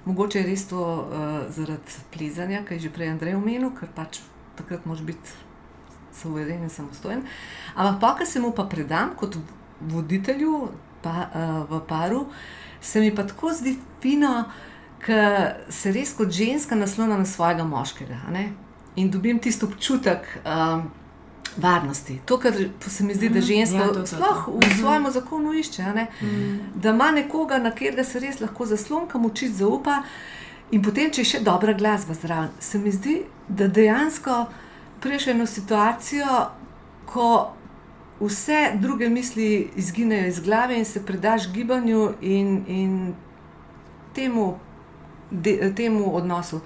[0.06, 4.24] Mogoče je res to uh, zaradi plezanja, kaj je že prej Andrej omenil, ker pač
[4.58, 5.36] takrat moraš biti
[6.22, 7.24] soveren in samostojen.
[7.76, 9.38] Ampak pa, kar se mu pa predam kot
[9.80, 10.70] voditelju
[11.02, 12.26] pa, uh, v paru,
[12.82, 14.44] se mi pa tako zdi fino,
[15.04, 18.20] ker se res kot ženska naslona na svojega moškega.
[18.96, 20.90] In dobim tisto občutek, um,
[21.58, 22.20] varnosti.
[22.26, 22.54] To, kar
[22.88, 23.46] se mi zdi, da mhm.
[23.46, 24.80] ženska ja, sploh v mhm.
[24.80, 26.60] svojem zakonu išče, mm.
[26.76, 30.04] da ima nekoga, na katerega se res lahko zaslonka, moči zaupa.
[30.72, 34.46] In potem, če je še dobra glasba zraven, se mi zdi, da dejansko
[35.02, 36.28] prejš eno situacijo,
[37.06, 37.54] ko
[38.20, 43.14] vse druge misli izginejo iz glave in se predaš gibanju in, in
[44.16, 44.60] temu,
[45.32, 46.62] de, temu odnosu.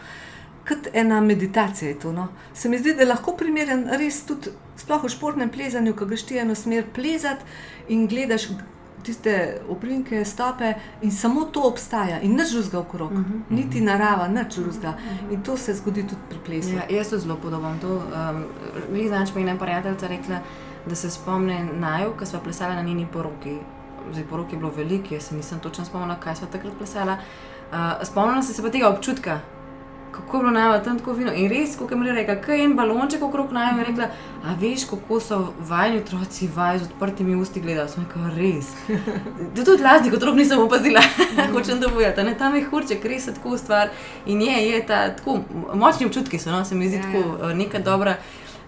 [0.68, 2.12] Kot ena meditacija je to.
[2.12, 2.28] No.
[2.54, 6.26] Se mi zdi, da je lahko primeren res tudi sploh v športnem plezanju, ko greš
[6.30, 7.44] ti eno smer plezati
[7.90, 8.48] in gledaš
[9.04, 13.42] tiste oprinke, stope in samo to obstaja in nič drugega okrog, uh -huh.
[13.50, 14.90] niti narava, nič drugega.
[14.90, 15.34] Uh -huh.
[15.34, 16.70] In to se zgodi tudi pri plesu.
[16.70, 17.80] Ja, jaz to zelo podobam.
[18.92, 20.40] Mi um, znaš, pa je ena prijateljica rekla,
[20.86, 23.58] da se spomne naju, ko smo plesali na njeni poroki.
[24.12, 27.18] Zdaj, porok je bilo veliko, jaz se nisem točno spomnila, kaj smo takrat plesala.
[27.72, 29.40] Uh, spomnila sem se pa tega občutka,
[30.14, 31.32] kako je bilo najmo tam tako fino.
[31.34, 34.08] In res, kot je mi rekla, kaj je en balonček okrog najmo, je rekla,
[34.44, 37.90] a veš, kako so vajni otroci vaj z odprtimi usti gledali.
[37.90, 38.70] Sem rekla, res.
[39.56, 41.02] To tudi lazni, kot rob nisem opazila,
[41.54, 42.24] hočem da bojati.
[42.24, 43.90] Ne, tam je hurček, res je tako stvar.
[44.26, 45.40] In je, je ta, tako
[45.74, 47.54] močni občutki so, no, se mi zdi ja, tako ja.
[47.54, 48.18] neka dobra.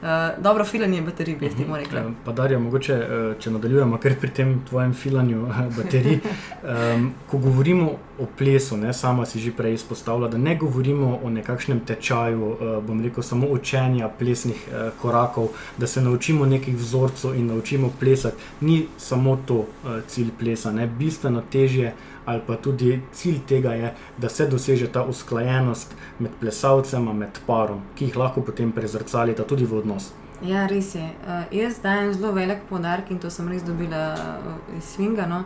[0.05, 2.05] Uh, dobro filanje baterij, bi temu rekla.
[2.05, 6.19] Uh, pa Darja, mogoče, uh, če nadaljujemo kar pri tem tvojem filanju baterij.
[6.65, 11.29] Um, ko govorimo o plesu, ne, sama si že prej izpostavila, da ne govorimo o
[11.29, 12.47] nekakšnem tečaju,
[12.87, 14.63] bom rekel, samo učenja plesnih
[15.01, 18.41] korakov, da se naučimo nekih vzorcev in naučimo plesati.
[18.61, 19.65] Ni samo to
[20.07, 21.93] cilj plesa, ne, bistveno težje
[22.25, 27.81] ali pa tudi cilj tega je, da se doseže ta usklajenost med plesalcema, med parom,
[27.95, 30.11] ki jih lahko potem prezrcalita tudi v odnos.
[30.43, 31.05] Ja, res je.
[31.05, 35.29] Uh, jaz dajem zelo velik podarek in to sem res dobila uh, iz Svinga.
[35.29, 35.45] No?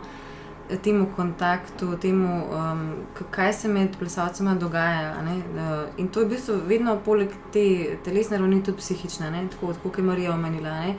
[0.82, 2.92] temu kontaktu, temu, um,
[3.30, 5.14] kaj se med plesalcema dogaja.
[5.22, 9.48] Uh, in to je v bistvu vedno poleg te telesne ravni tudi psihična, ne?
[9.50, 10.70] tako kot je Marija omenila.
[10.80, 10.94] Ne?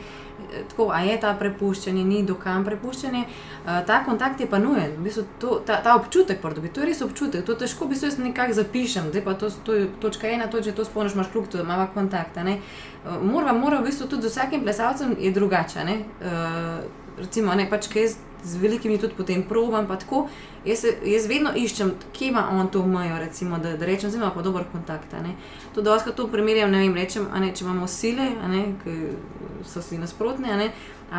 [0.69, 3.23] Tako, a je ta prepuščanje, ni dokam prepuščanje.
[3.25, 6.89] Uh, ta kontakt je pa nujen, v bistvu to, ta, ta občutek, prdobi, to je
[6.91, 7.45] res občutek.
[7.47, 10.63] To težko v bistvu jaz nekako zapišem, zdaj pa to, to je točka ena, to
[10.63, 12.39] če to spomniš, imaš kljub temu, ima kontakt.
[12.41, 15.87] Uh, mora, mora v bistvu tudi z vsakim plesalcem je drugače.
[15.87, 16.83] Uh,
[17.21, 19.87] recimo, ne pač kaj z velikimi tudi potem probam.
[20.65, 24.63] Jaz, jaz vedno iščem, kje ima on to mejo, recimo, da, da rečem, pa dober
[24.71, 25.13] kontakt.
[25.75, 28.31] To, da lahko to primerjam, ne vem, rečem, ne, če imamo sile,
[28.83, 28.97] ki
[29.65, 30.69] so si nasprotne, ali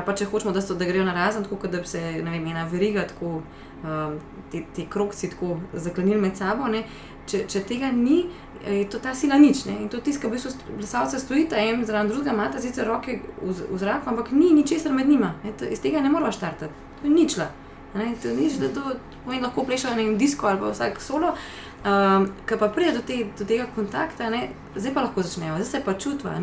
[0.06, 2.64] pa če hočemo, da, so, da grejo na razen, tako da bi se vem, ena
[2.70, 3.42] veriga, tako,
[3.82, 4.18] um,
[4.52, 6.70] te, te krokci tako zaklenili med sabo.
[6.70, 6.84] Ne,
[7.26, 8.24] če, če tega ni,
[8.62, 9.64] je to ta sila nič.
[9.66, 9.80] Ne?
[9.82, 13.78] In to tiska, v bistvu, plesalce stojita en zraven drugega, imata sicer roke v, v
[13.78, 15.34] zraku, ampak ni ničesar med njima.
[15.58, 17.46] To, iz tega ne moreš štartati to je ničla.
[17.94, 18.80] Ne, to je nič, da to
[19.26, 21.34] lahko plešajo na disko ali pa vsak solo.
[21.82, 25.66] Um, Ker pa pride do, te, do tega kontakta, ne, zdaj pa lahko začnejo, zdaj
[25.66, 26.36] se pa čutva.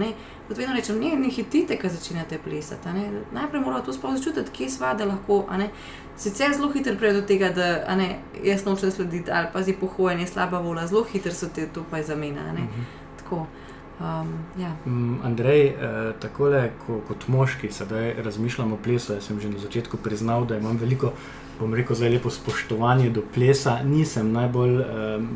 [0.47, 2.91] Kot vedno rečem, ne, ne hitite, ko začnete plesati.
[3.31, 5.45] Najprej moramo to sploh začutiti, kje sva, da lahko.
[6.19, 10.27] Sicer zelo hitro pride do tega, da ne, jaz nočem slediti ali pa zdaj pohojanje,
[10.27, 12.67] slaba vola, zelo hitro so te to pa zamenjali.
[12.67, 12.83] Uh mhm.
[13.29, 13.45] -huh.
[13.99, 14.71] Um, ja.
[14.85, 19.13] um, Andrej, eh, takole, ko, kot moški, sedaj razmišljamo o plesu.
[19.13, 21.11] Jaz sem že na začetku priznal, da imam veliko,
[21.59, 23.79] bom rekel, zelo lepo spoštovanje do plesa.
[23.83, 25.29] Nisem najbolj um,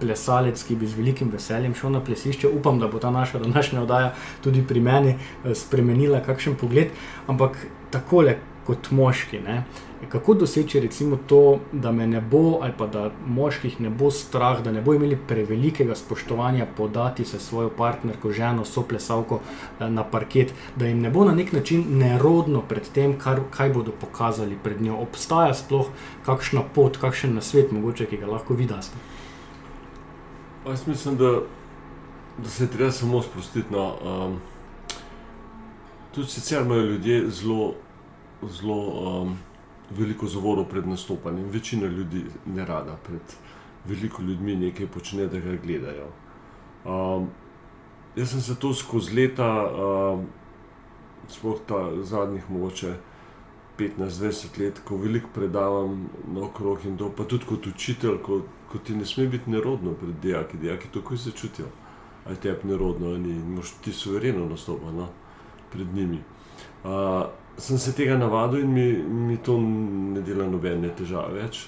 [0.00, 2.48] plesalec, ki bi z velikim veseljem šel na plesišče.
[2.48, 6.92] Upam, da bo ta naša današnja oddaja tudi pri meni eh, spremenila kakšen pogled.
[7.26, 7.58] Ampak
[7.90, 9.40] takole, kot moški.
[9.44, 9.62] Ne?
[10.08, 14.62] Kako doseči recimo to, da me ne bo, ali pa da moških ne bo strah,
[14.62, 19.40] da ne bo imeli prevelikega spoštovanja podati se svojo partnerko, ženo, soplesalko
[19.80, 23.72] eh, na parket, da jim ne bo na nek način nerodno pred tem, kar, kaj
[23.72, 24.96] bodo pokazali pred njo.
[25.02, 25.86] Obstaja sploh
[26.26, 28.90] kakšna pot, kakšen nasvet, mogoče, ki ga lahko vidiš?
[30.66, 31.38] Jaz mislim, da,
[32.38, 33.72] da se treba samo sprostiti.
[33.72, 34.38] No, um,
[36.14, 37.74] tudi sicer imajo ljudje zelo
[38.50, 38.76] zelo
[39.22, 39.36] um,
[39.90, 41.48] veliko zavorov pred nastopanjem.
[41.50, 43.36] Večina ljudi ne rada pred
[43.84, 46.08] veliko ljudmi nekaj počne, da ga gledajo.
[46.84, 47.28] Um,
[48.16, 50.26] jaz sem se to skozi leta, um,
[51.28, 52.94] sploh ta zadnjih mogoče
[53.78, 58.42] 15-20 let, ko veliko predavam na okrog in to, pa tudi kot učitelj, ko,
[58.72, 61.66] ko ti ne sme biti nerodno pred dijaki, dijaki tako se čutijo.
[62.24, 63.36] Aj tebi nerodno, ali
[63.84, 65.08] ti suvereno nastopa no,
[65.72, 66.20] pred njimi.
[66.84, 66.90] Uh,
[67.58, 71.66] sem se tega navadil in mi, mi to ne dela nobene težave več.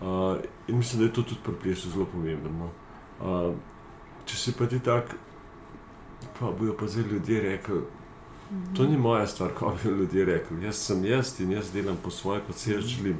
[0.00, 2.70] Uh, in mislim, da je to tudi pri plesu zelo pomembno.
[3.20, 3.54] Uh,
[4.26, 5.14] če si pa ti tak,
[6.38, 7.80] pa bojo pa zdaj ljudje rekli.
[8.76, 10.62] To ni moja stvar, kot bi ljudje rekli.
[10.64, 13.18] Jaz sem jaz in jaz delam po svoje, kot se jaz želim.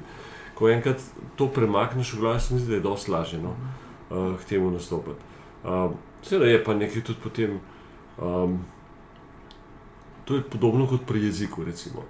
[0.55, 1.03] Ko enkrat
[1.37, 3.55] to premakneš v glavi, se mi zdi, da je dosti lažje no,
[4.11, 5.21] uh, k temu nastopiti.
[5.65, 7.61] Uh, Seveda je pa nekaj tudi potem.
[8.19, 8.59] Um,
[10.29, 11.65] To je podobno kot pri jeziku.
[11.65, 12.05] Recimo.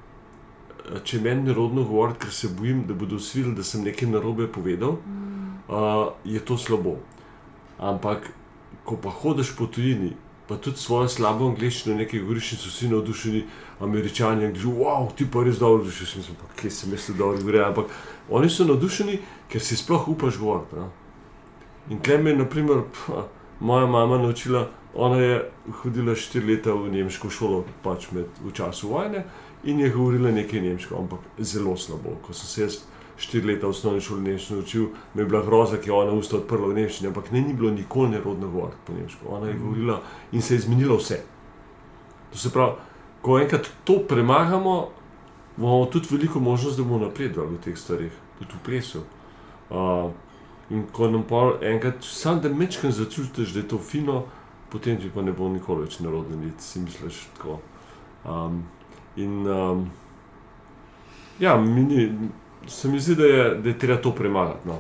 [1.05, 4.09] Če meni je rodno govoriti, ker se bojim, da bodo vsi videli, da sem nekaj
[4.11, 4.97] narobe povedal,
[5.69, 6.97] uh, je to slabo.
[7.79, 8.31] Ampak,
[8.89, 10.15] ko pa hodiš po tujini,
[10.49, 13.45] pa tudi svojo slabo angliščino, nekaj govoriš, in so vsi navdušeni,
[13.85, 17.37] američani, ki že, wow, ti pa res dobro, že sem pa, kje sem jaz dobro
[17.37, 17.67] govoril.
[17.69, 17.93] Ampak
[18.33, 19.21] oni so navdušeni,
[19.53, 20.89] ker si sploh upaš govoriti.
[21.93, 23.29] In kaj me je, naprimer, pah,
[23.61, 24.69] moja mama naučila.
[24.95, 25.51] Ona je
[25.83, 29.25] hodila štiri leta v nemško šolo, pač med, v času vojne
[29.65, 32.17] in je govorila nekaj nemško, ampak zelo slabo.
[32.27, 32.79] Ko sem se jaz
[33.19, 36.37] štiri leta v osnovni šoli nemško naučil, me je bila groza, ki je ona usta
[36.37, 39.29] odprla v nemščini, ampak ne ni bilo nikoli nerodno govoriti po nemško.
[39.29, 40.01] Ona je govorila
[40.33, 41.21] in se je zmenilo vse.
[42.33, 42.73] To se pravi,
[43.23, 44.89] ko enkrat to premagamo,
[45.59, 49.03] imamo tudi veliko možnost, da bomo napredovali v teh stvarih, tudi v plesu.
[49.71, 50.11] Uh,
[50.71, 54.25] in ko nam pa enkrat, sam da mečkam začutiš, da je to fino
[54.69, 57.59] potem ti pa ne bo nikoli več narodno, niti si misliš tako.
[58.29, 58.63] Um,
[59.17, 59.89] in um,
[61.41, 62.11] ja, mini,
[62.67, 64.69] se mi zdi, da je, da je treba to premagati.
[64.69, 64.79] No.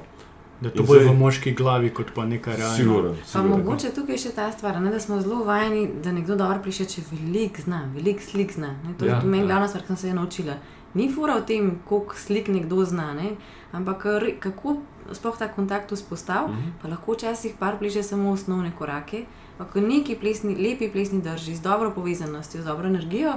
[0.61, 1.07] Da to bo zdaj...
[1.07, 3.14] v moški glavi, kot pa nekaj realnega.
[3.46, 6.88] Mogoče tukaj je še ta stvar, ne, da smo zelo vajeni, da nekdo dobro piše,
[6.90, 8.74] če velik zna, velik slik zna.
[8.83, 9.53] Ne, to ja, je meni ja.
[9.53, 10.59] glavna stvar, ki sem se je naučila.
[10.98, 13.37] Ni fura v tem, koliko slik nekdo zna, ne,
[13.77, 14.09] ampak
[14.42, 14.81] kako
[15.12, 16.68] sploh ta kontakt vzpostaviti, uh mhm.
[16.68, 16.83] -huh.
[16.83, 19.25] pa lahko včasih par pliže samo osnovne korake.
[19.73, 23.33] Ko neki plesni, lepi plesni drži z dobro povezanostjo, z dobro energijo.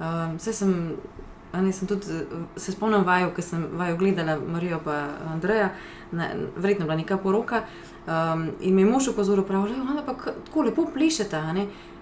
[0.00, 0.96] Um, sem,
[1.52, 2.06] ne, sem tudi,
[2.56, 5.70] se spomnim vaju, ki sem vaju gledala, Marijo in Andreja,
[6.12, 7.62] ne, verjetno bila neka poroka.
[8.06, 10.06] Um, in mi je mož opozoril, da je
[10.44, 11.54] tako lepo plešeta.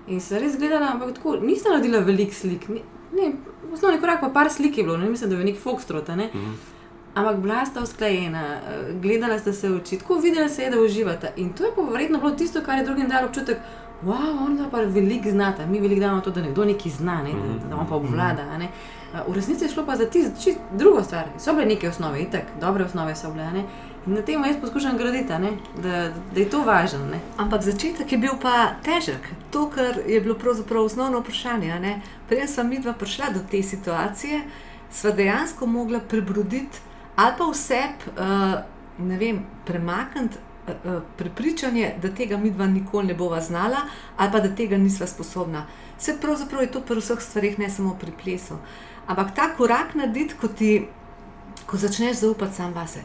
[0.07, 2.68] In se res gledala, ampak tako nista naredila velik slik.
[3.12, 3.33] Ne,
[3.72, 6.09] osnovni korak, pa par slik je bilo, ne mislim, da je nek fokstrot.
[6.09, 6.77] Uh -huh.
[7.18, 10.81] Ampak bila sta usklajena, eh, gledala sta se v oči, tako videla se je, da
[10.81, 11.28] uživata.
[11.37, 13.59] In to je pa verjetno bilo tisto, kar je drugim dalo občutek.
[14.04, 17.33] Wow, on pa veliko znata, mi veliko damo to, da nekdo nekaj zna, ne?
[17.33, 18.42] da, da on pa obvlada.
[18.42, 18.68] a ne.
[19.14, 21.24] Eh, V resnici je šlo pa za tisto drugo stvar.
[21.38, 23.44] So bile neke osnove, itak, dobre osnove so bile.
[23.44, 23.64] a Ne?
[24.07, 25.50] In na tem jaz poskušam graditi, a ne,
[25.83, 27.07] da, da je to važno.
[27.11, 27.18] ne.
[27.37, 29.26] Ampak začetek je bil pa težek.
[29.50, 31.70] To, kar je bilo pravzaprav osnovno vprašanje.
[31.72, 32.00] a ne.
[32.28, 34.42] Preden smo mi dva prišla do te situacije,
[34.90, 36.78] sva dejansko mogla prebroditi
[37.18, 37.81] ali pa vse,
[38.14, 38.61] uh,
[38.98, 43.81] ne vem, premakniti uh, prepričanje, da tega mi dva nikoli ne bova znala,
[44.16, 45.66] ali pa da tega nisva sposobna.
[45.98, 48.61] Vse pravzaprav je to pri vseh stvarih, ne samo pri plesu.
[49.07, 50.87] Ampak ta korak narediti, ko, ti,
[51.66, 53.02] ko začneš zaupati sam vase.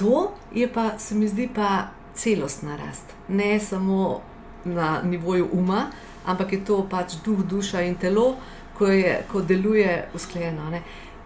[0.00, 3.12] To je pa, se mi zdi, pa celostna rast.
[3.28, 4.20] Ne samo
[4.64, 5.90] na nivoju uma,
[6.26, 8.36] ampak je to pač duh, duša in telo,
[8.78, 10.70] ko, je, ko deluje usklajeno.
[10.70, 10.82] Ne?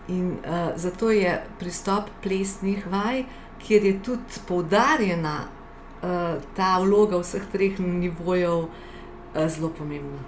[0.08, 3.24] In uh, zato je pristop plesnih vaj,
[3.58, 10.18] kjer je tudi poudarjena uh, ta vloga vseh treh nivojev, uh, zelo pomembna.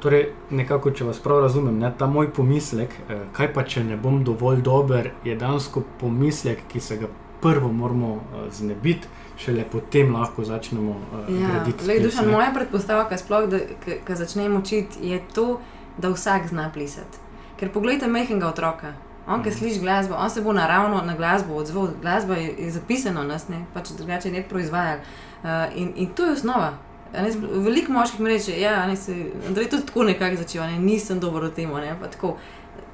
[0.00, 3.96] Torej, nekako, če vas prav razumem, ne, ta moj pomislek, eh, kaj pa če ne
[3.96, 7.08] bom dovolj dober, je dejansko pomislek, ki se ga
[7.42, 9.08] prvo moramo eh, znebiti,
[9.38, 11.84] šele potem lahko začnemo eh, Ja, graditi.
[11.84, 13.62] ples, duša, moja predpostavka, sploh, da
[14.06, 15.60] ko začnem učiti, je to,
[15.98, 17.27] da vsak zna plesati.
[17.58, 18.94] Ker pogledajte majhnega otroka.
[19.28, 21.88] On, ki sliši glasbo, on se bo naravno na glasbo odzval.
[22.02, 23.64] Glasba je, je zapisana v nas, ne?
[23.74, 25.00] pač drugače ne proizvajali.
[25.42, 26.72] Uh, in, in to je osnova.
[27.12, 29.14] Ne, veliko moških mi reče, ja, ne, se,
[29.46, 31.70] Andrej tudi tako nekako začel, ne, nisem dober v tem.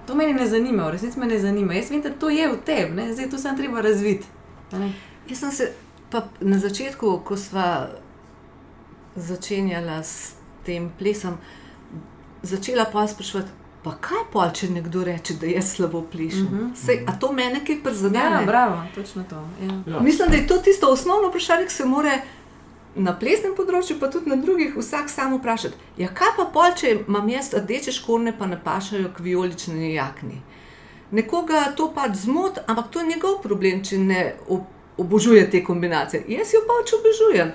[0.07, 1.75] To meni ne zanima, v resnici me ne zanima.
[1.75, 4.27] Jaz vem, da to je v tebi, ne, zdaj to samo treba razviti.
[5.29, 5.73] Jaz sem se
[6.11, 7.89] pa na začetku, ko sva
[9.17, 10.35] začenjala s
[10.67, 11.39] tem plesom,
[12.43, 13.51] začela pa sprašovati,
[13.85, 16.45] pa kaj pa, če nekdo reče, da jaz slabo plešem.
[16.45, 16.71] Mhm.
[16.77, 18.41] Sej, a to mene kaj prizadene?
[18.41, 19.43] Ja, bravo, točno to.
[19.87, 20.01] Ja.
[20.01, 22.19] Mislim, da je to tisto osnovno vprašanje, ki se mora
[22.97, 25.75] na plesnem področju, pa tudi na drugih, vsak sam vprašati.
[25.99, 30.41] Ja, kaj pa pol, če imam jaz rdeče škorne, pa ne pašajo k vijolični jakni?
[31.11, 36.25] Nekoga to pač zmot, ampak to je njegov problem, če ne ob- obožuje te kombinacije.
[36.29, 37.53] Jaz jo pač obožujem.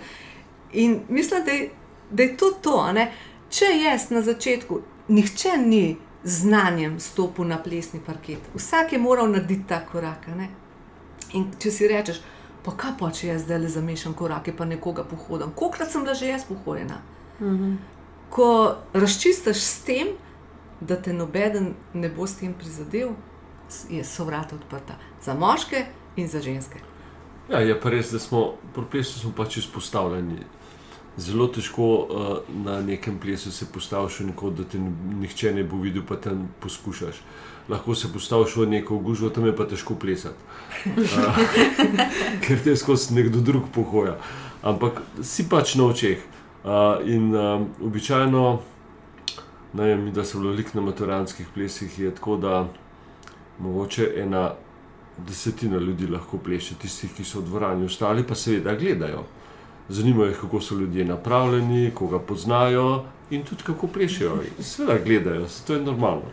[0.73, 1.69] In mislim, da je,
[2.11, 2.77] da je to to.
[2.79, 3.11] a ne.
[3.49, 9.67] Če jaz na začetku, nihče ni znanjem stopil na plesni parket, vsak je moral narediti
[9.67, 10.27] ta korak.
[10.27, 10.49] a ne.
[11.34, 12.21] In če si rečeš,
[12.65, 15.51] pa kaj pa če jaz zdaj le zamešam korake, pa nekoga pohodim.
[15.55, 17.01] Kolikrat sem bila že jaz pohojena?
[17.41, 17.75] Mhm.
[18.29, 20.08] Ko razčistiš s tem,
[20.82, 23.15] da te nobeden ne bo s tem prizadel,
[23.89, 26.79] je so vrata odprta za moške in za ženske.
[27.49, 30.45] Ja, je pa res, da smo pri plesu smo pač izpostavljeni.
[31.19, 32.29] Zelo težko uh,
[32.63, 34.79] na nekem plesu se postaviš, v neko, da te
[35.19, 37.19] nihče ne bo videl, pa tam poskušaš.
[37.69, 40.39] Lahko se postaviš v neko gužvo, tam je pa težko plesati.
[40.86, 41.41] Uh,
[42.45, 44.15] ker te skozi nekdo drug pohoja.
[44.63, 46.23] Ampak si pač na očeh.
[46.63, 48.45] Uh, in um, običajno,
[49.73, 52.67] ne vem, da so bili na maturanskih plesih, je tako, da
[53.60, 54.53] mogoče ena
[55.27, 59.25] desetina ljudi lahko pleše, tistih, ki so v dvorani, ostali pa seveda gledajo.
[59.89, 64.41] Zanima jih, kako so ljudje napravljeni, koga poznajo in tudi kako plešejo.
[64.58, 66.30] In Seveda gledajo, saj to je normalno.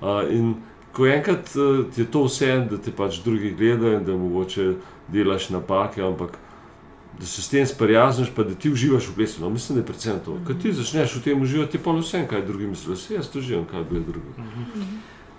[0.00, 0.54] Uh, in
[0.92, 4.74] ko enkrat uh, ti je to vse, da te pač drugi gledajo in da mogoče
[5.08, 6.38] delaš napake, ampak
[7.18, 9.40] da se s tem sprijazniš, pa da ti uživaš v plesu.
[9.40, 10.38] No, mislim, da je predvsem to.
[10.46, 12.96] Ker ti začneš v tem uživati, je pa vse, kaj drugi mislijo.
[12.96, 14.34] Vse jaz to uživam, kaj bi drugi.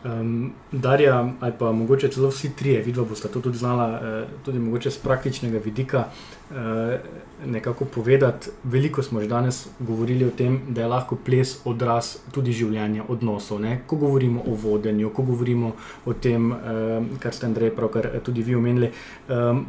[0.06, 4.60] Um, Darja, ali pa mogoče celo vsi trije, vidva bosta to tudi znala, eh, tudi
[4.60, 6.06] mogoče z praktičnega vidika
[6.52, 7.00] eh,
[7.46, 8.50] nekako povedati.
[8.64, 13.60] Veliko smo že danes govorili o tem, da je lahko ples odraz tudi življenja, odnosov.
[13.62, 13.82] Ne?
[13.88, 15.72] Ko govorimo o vodenju, ko govorimo
[16.06, 18.92] o tem, eh, kar ste Andrej pravkar eh, tudi vi omenili.
[19.30, 19.66] Um,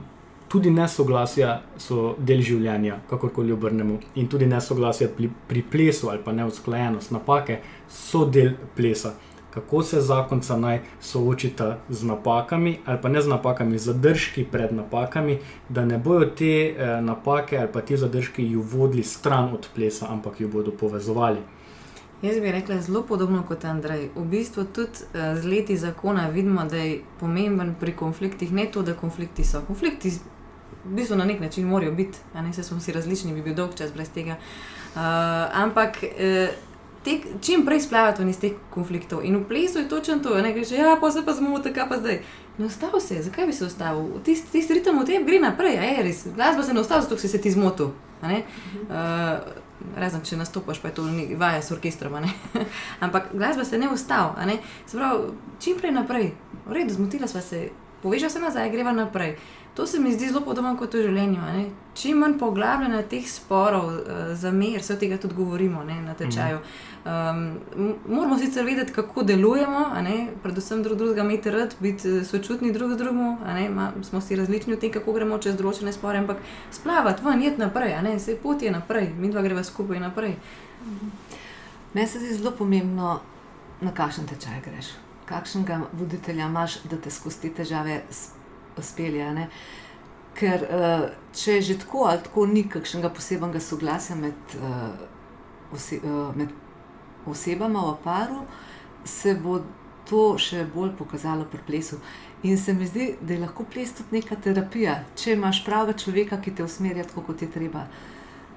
[0.49, 3.99] Tudi nesoglasja so del življenja, kakorkoli obrnemo.
[4.17, 9.13] In tudi nesoglasja pri, pri plesu ali pa neusklajenost, napake so del plesa
[9.61, 15.39] kako se zakonca naj soočita z napakami, ali pa ne z napakami, zadržki pred napakami,
[15.69, 20.07] da ne bojo te eh, napake ali pa ti zadržki ju vodili stran od plesa,
[20.11, 21.39] ampak ju bodo povezovali.
[22.23, 24.09] Jaz bi rekla zelo podobno kot Andrej.
[24.17, 28.83] V bistvu tudi uh, z leti zakona vidimo, da je pomemben pri konfliktih ne to,
[28.83, 29.63] da konflikti so.
[29.67, 30.11] Konflikti
[30.85, 33.55] v bistvu na nek način morajo biti, a ne se smo si različni, bi bil
[33.55, 34.35] dolg čas brez tega.
[34.35, 35.01] Uh,
[35.63, 36.49] ampak uh,
[37.05, 39.25] te, čim prej splavati iz teh konfliktov.
[39.25, 41.99] In v plesu je točno to, ne greš, ja, pa se pa zmoti, kaj pa
[41.99, 42.21] zdaj.
[42.59, 44.21] Ne ustavi se, zakaj bi se ustavil?
[44.25, 46.27] Tisti tist ritem v tebi gre naprej, a je res.
[46.35, 47.93] Glasba se ne ustavi, zato si se ti zmotil.
[48.23, 49.47] Uh,
[49.97, 51.05] Razen če nastopaš, pa je to
[51.39, 52.19] vaja s orkestrom.
[53.05, 54.59] Ampak glasba se ne ustavi.
[54.87, 55.31] Se pravi,
[55.63, 56.33] čim prej naprej.
[56.67, 57.69] V redu, zmotila sva se,
[58.03, 59.37] poveže se nazaj, greva naprej.
[59.79, 61.41] To se mi zdi zelo podobno kot v življenju.
[61.41, 61.69] ne.
[61.95, 64.01] Čim manj poglabljanja teh sporov, uh,
[64.35, 66.59] zamer, vse tega tudi govorimo ne, na tečaju.
[67.05, 67.45] Um,
[68.07, 69.85] moramo sicer vedeti, kako delujemo,
[70.43, 72.97] predvsem drug drugega imeti rad, biti eh, sočutni drug
[73.55, 77.43] ne, ma, smo si različni v tem, kako gremo čez določene spore, ampak splavati, ven,
[77.43, 80.35] jet naprej, vse pot je naprej, mi dva greva skupaj naprej.
[81.95, 83.21] Meni se zdi zelo pomembno,
[83.81, 84.91] na kakšen tečaj greš,
[85.25, 88.38] kakšnega voditelja imaš, da te skozi te težave s-
[88.83, 89.33] spelje.
[89.35, 89.49] ne.
[90.39, 96.37] Ker uh, če že tako ali tako ni kakšnega posebnega soglasja med, uh, ose, uh,
[96.37, 96.53] med
[97.27, 98.45] osebama v paru,
[99.05, 99.59] se bo
[100.09, 101.99] to še bolj pokazalo pri plesu.
[102.43, 106.39] In se mi zdi, da je lahko ples tudi neka terapija, če imaš pravega človeka,
[106.39, 107.89] ki te usmerja tako, kot je treba.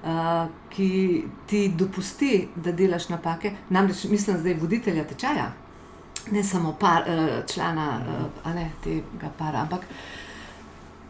[0.02, 0.88] Uh, ki
[1.46, 3.52] ti dopusti, da delaš napake.
[3.70, 5.52] Namreč mislim, da je voditelja tečaja,
[6.30, 8.00] ne samo par, uh, člana
[8.44, 9.86] a ne, tega para, ampak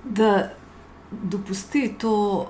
[0.04, 0.50] da
[1.10, 2.48] dopusti to,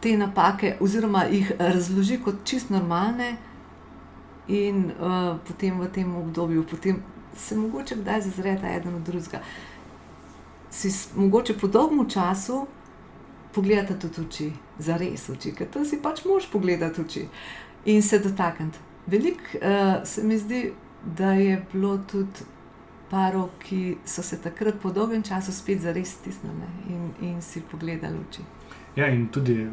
[0.00, 3.36] te napake, oziroma jih razloži kot čist normalne,
[4.48, 7.02] in uh, potem v tem obdobju, potem
[7.36, 9.40] se mogoče kdaj zazreta eden od drugega.
[10.70, 12.66] Si mogoče po dolgem času
[13.54, 17.26] pogledate tudi oči, za res oči, ker tam si pač moš pogledati oči
[17.84, 18.78] in se dotakniti.
[19.06, 20.72] Veliko uh, se mi zdi,
[21.04, 22.46] da je bilo tudi
[23.10, 28.18] parov, ki so se takrat po dolgem času spet zares stisnili in, in si pogledali
[28.28, 28.42] oči.
[28.96, 29.66] Ja, in tudi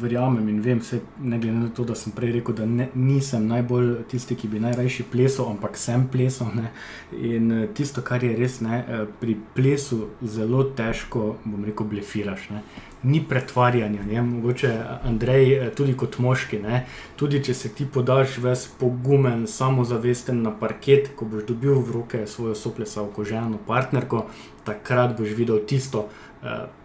[0.00, 3.46] verjamem in vem, vse, ne glede na to, da sem prej rekel, da ne, nisem
[3.48, 6.52] najbolj tisti, ki bi najrajši plesal, ampak sem plesal.
[6.56, 6.70] Ne.
[7.18, 12.48] In eh, tisto, kar je res, ne, eh, pri plesu zelo težko, bom rekel, blefiraš.
[12.54, 12.62] Ne.
[13.02, 14.22] Ni pretvarjanja, ne.
[14.22, 14.72] mogoče
[15.08, 16.62] Andrej, eh, tudi kot moški.
[16.62, 16.84] Ne.
[17.20, 22.26] Tudi če se ti podaš ves pogumen, samozavesten na parket, ko boš dobil v roke
[22.26, 24.26] svojo soplesavko, ženo, partnerko,
[24.64, 26.08] takrat boš videl tisto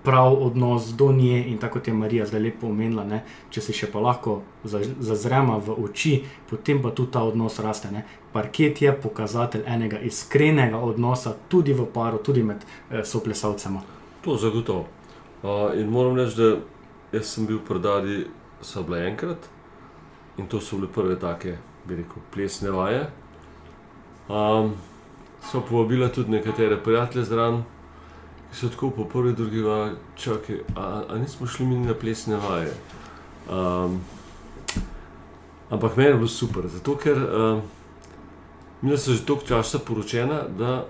[0.03, 3.74] prav odnos do nje in tako kot je Marija zdaj lepo omenila, ne, če se
[3.74, 7.91] še pa lahko za- zazrema v oči, potem pa tudi ta odnos raste.
[7.91, 8.05] Ne.
[8.34, 13.82] Parket je pokazatelj enega iskrenega odnosa, tudi v paru, tudi med eh, soplesalcema.
[14.22, 14.86] To zagotovo.
[15.43, 16.58] Uh, in moram reči, da
[17.12, 18.26] jaz sem bil pri Dadi
[18.62, 19.38] samo enkrat
[20.38, 23.08] in to so bile prve take, bi rekel, plesne vaje.
[24.30, 24.74] Um,
[25.41, 27.64] so povabila tudi nekatere prijatelje zraven,
[28.51, 32.35] ki so tako po prvi, drugi vaji, čakaj, a, a nismo šli mi na plesne
[32.35, 32.73] vaje.
[33.49, 33.99] Um,
[35.69, 37.61] ampak meni je bilo super, zato ker um,
[38.81, 40.85] mi smo že toliko časa poročena, da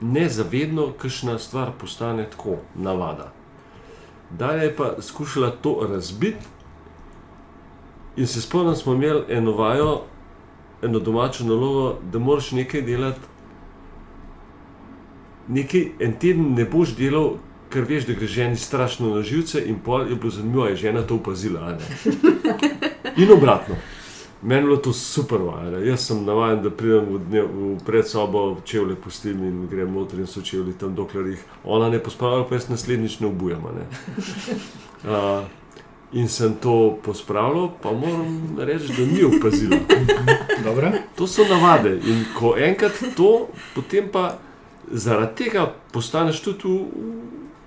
[0.00, 3.32] nezavedno kakšna stvar postane tako navada.
[4.30, 6.46] Dalje je pa skušala to razbiti,
[8.16, 10.00] in se spomnim, smo imeli eno vajo,
[10.82, 13.20] eno domačo nalogo, da moraš nekaj delati.
[15.48, 17.36] Nekaj, en teden ne boš delal,
[17.72, 21.02] ker veš, da gre ženi strašno na živce, in pol je bilo zanimivo, je žena
[21.02, 21.78] to opazila.
[23.16, 23.76] In obratno.
[24.42, 28.56] Meni je bilo to super, vaja, jaz sem navaden, da pridem v, dnev, v predsobo,
[28.66, 32.58] čevlje pustim in grem noter in so čevlji tam, dokler jih ona ne pospravlja, pa
[32.58, 33.62] jaz naslednjič ne obujam.
[33.76, 33.86] Ne.
[35.06, 35.46] Uh,
[36.12, 39.78] in sem to pospravljal, pa moram reči, da ni opazila.
[40.64, 40.90] Dobro.
[41.16, 44.38] To so navade in ko enkrat to, potem pa
[44.92, 46.78] zaradi tega postaneš tudi v,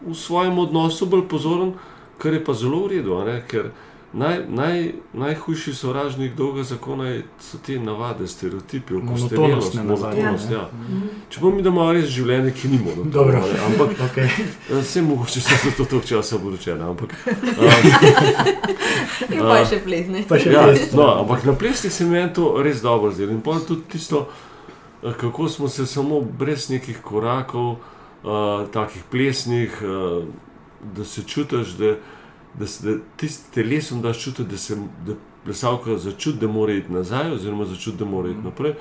[0.08, 1.74] v svojem odnosu bolj pozoren,
[2.18, 3.18] kar je pa zelo v redu,
[3.48, 3.72] ker
[4.16, 10.50] naj, naj, najhujši sovražnik dolga zakona je, so te navade, stereotipi, Monotonost, monotonost.
[10.50, 10.56] ne.
[10.56, 10.70] Ja.
[10.74, 11.02] Mhm.
[11.30, 14.30] Čeprav mi imamo res življenje, ki ni monotono, ampak Okej.
[14.70, 16.90] vse mogoče so zato toliko časa poročena.
[16.90, 17.16] Ampak,
[19.30, 20.24] In pa je še ples, ne?
[20.28, 20.92] Pa še ja, ples.
[20.96, 23.28] no, ampak na plesnih se meni to res dobro zdi.
[23.32, 24.55] In pa tudi tisto, eh,
[25.14, 27.78] kako smo se samo brez nekih korakov, uh,
[28.74, 30.24] takih plesnih, uh,
[30.95, 31.95] da se čutiš, da,
[32.53, 34.76] da, se- da tisti telesom daš čutiti, da se
[35.06, 35.14] da
[35.45, 38.74] plesalka začuti, da mora iti nazaj, oziroma začuti, da mora iti naprej.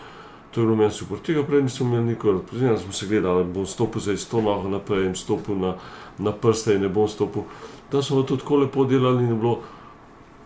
[0.50, 1.18] To je bilo meni super.
[1.18, 2.40] Tega prej nismo imeli nikoli.
[2.50, 5.74] Pozimi smo se gledali, bom stopil zdaj s to nogo naprej in stopil na,
[6.18, 7.42] na prste in ne bom stopil.
[7.90, 9.60] Tam smo to tako lepo delali in je bilo,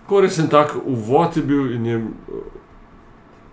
[0.07, 1.99] ko res en tak uvod je bil in je,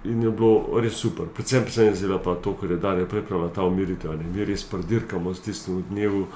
[0.06, 1.26] in je bilo res super.
[1.28, 4.12] Predvsem pa se mi je zdelo pa to, kar je Darja pripravila, ta umiritev.
[4.12, 4.24] ne.
[4.26, 6.28] Mi res predirkamo s tistim dnevu,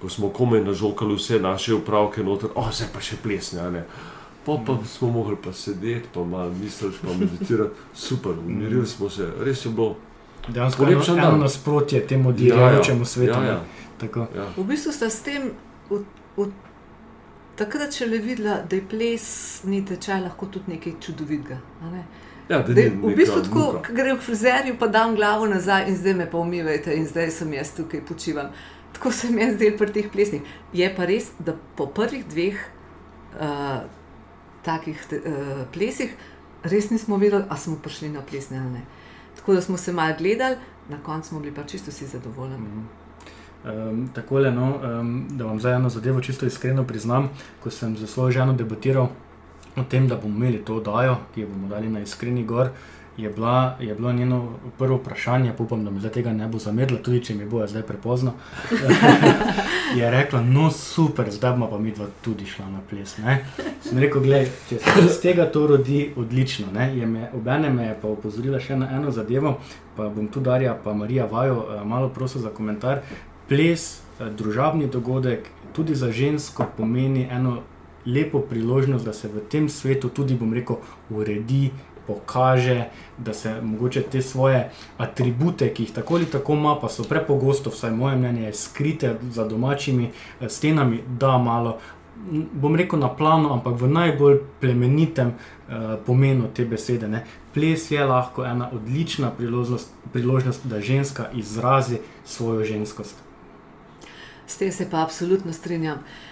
[0.00, 3.84] ko smo komaj nažokali vse naše upravke noter, o, zdaj pa še plesne, a ne.
[4.46, 9.26] Pa, pa smo mogli pa sedeti, pa malo misliti, pa meditirati, super, umirili smo se,
[9.40, 9.96] res je bilo.
[10.48, 13.32] Dejansko polepšan eno, eno nasprotje temu dirjajočemu Ja, ja, svetu.
[13.34, 13.64] ja, ja.
[13.98, 14.26] Tako.
[14.34, 14.46] Ja.
[14.56, 15.50] V bistvu sta s tem
[15.90, 15.98] v,
[16.36, 16.46] v,
[17.56, 21.58] takrat šele videla, da je plesni tečaj lahko tudi nekaj čudovitega.
[21.82, 22.04] a Ne?
[22.48, 25.96] Ja, da je v bistvu tako, ko grem k frizerju, pa dam glavo nazaj in
[25.96, 28.52] zdaj me pa umivajte in zdaj sem jaz tukaj počivam.
[28.92, 30.42] Tako se mi je zdelo pri teh plesnih.
[30.72, 32.56] Je pa res, da po prvih dveh
[33.36, 33.84] uh,
[34.64, 36.16] takih uh, plesih
[36.62, 38.82] res nismo vedeli, ali smo prišli na plesne ali ne.
[39.36, 40.56] Tako da smo se malo gledali,
[40.88, 42.56] na koncu smo bili pa čisto vsi zadovoljni.
[43.64, 47.30] Um, takole, no, um, da vam zdaj eno zadevo čisto iskreno priznam,
[47.62, 49.08] ko sem za svojo ženo debatiral
[49.76, 52.70] o tem, da bomo imeli to oddajo, ki jo bomo dali na iskreni gor,
[53.18, 54.48] je, bila, je bilo njeno
[54.78, 57.66] prvo vprašanje, pa upam, da mi zdaj tega ne bo zamerila, tudi če mi bo
[57.66, 58.32] zdaj prepozno.
[59.98, 63.16] je rekla, no super, zdaj bomo pa mi dva tudi šla na ples.
[63.18, 63.44] Ne?
[63.82, 66.70] Sem rekel, gledaj, če se iz tega to rodi, odlično.
[66.72, 69.56] Me, obene me je pa opozorila še na eno zadevo,
[69.96, 73.02] pa bom tu Darja pa Marija Vajo eh, malo prosil za komentar.
[73.48, 73.88] Ples,
[74.20, 77.58] eh, družabni dogodek, tudi za žensko pomeni eno
[78.08, 80.76] lepo priložnost, da se v tem svetu tudi, bom rekel,
[81.10, 81.70] uredi,
[82.08, 82.84] pokaže,
[83.18, 87.70] da se mogoče te svoje atribute, ki jih tako ali tako ima, pa so prepogosto,
[87.70, 91.78] vsaj moje mnenje, skrite za domačimi eh, stenami, da malo.
[92.52, 95.74] Bom rekel na plano, ampak v najbolj plemenitem uh,
[96.06, 97.06] pomenu te besede.
[97.08, 97.20] Ne.
[97.54, 103.14] Ples je lahko ena odlična priložnost, priložnost, da ženska izrazi svojo ženskost.
[104.46, 106.02] S tem se pa absolutno strinjam.
[106.02, 106.27] Uh,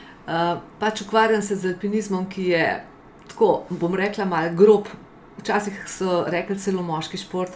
[0.79, 2.85] pač ukvarjam se z alpinizmom, ki je
[3.29, 4.89] tako, bom rekla, malo grob.
[5.39, 7.53] Včasih so rekli celo moški šport,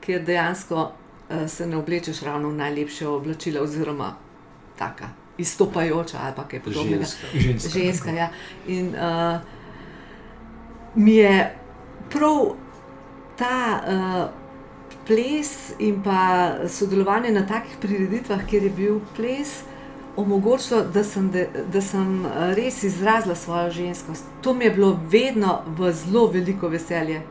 [0.00, 4.14] kjer dejansko uh, se ne oblečeš ravno v najlepše oblačila, oziroma
[4.78, 7.04] taka izstopajoča ali kaj podobnega.
[7.04, 7.26] Ženska.
[7.34, 7.78] Ženska.
[7.78, 8.30] Ženska ja.
[8.66, 9.40] In uh,
[10.94, 11.56] mi je
[12.10, 12.54] prav
[13.36, 14.44] ta uh,
[15.06, 19.62] ples in pa sodelovanje na takih prireditvah, kjer je bil ples,
[20.16, 24.24] omogočilo, da sem, de, da sem eh, res izrazila svojo ženskost.
[24.42, 27.22] To mi je bilo vedno v zelo veliko veselje.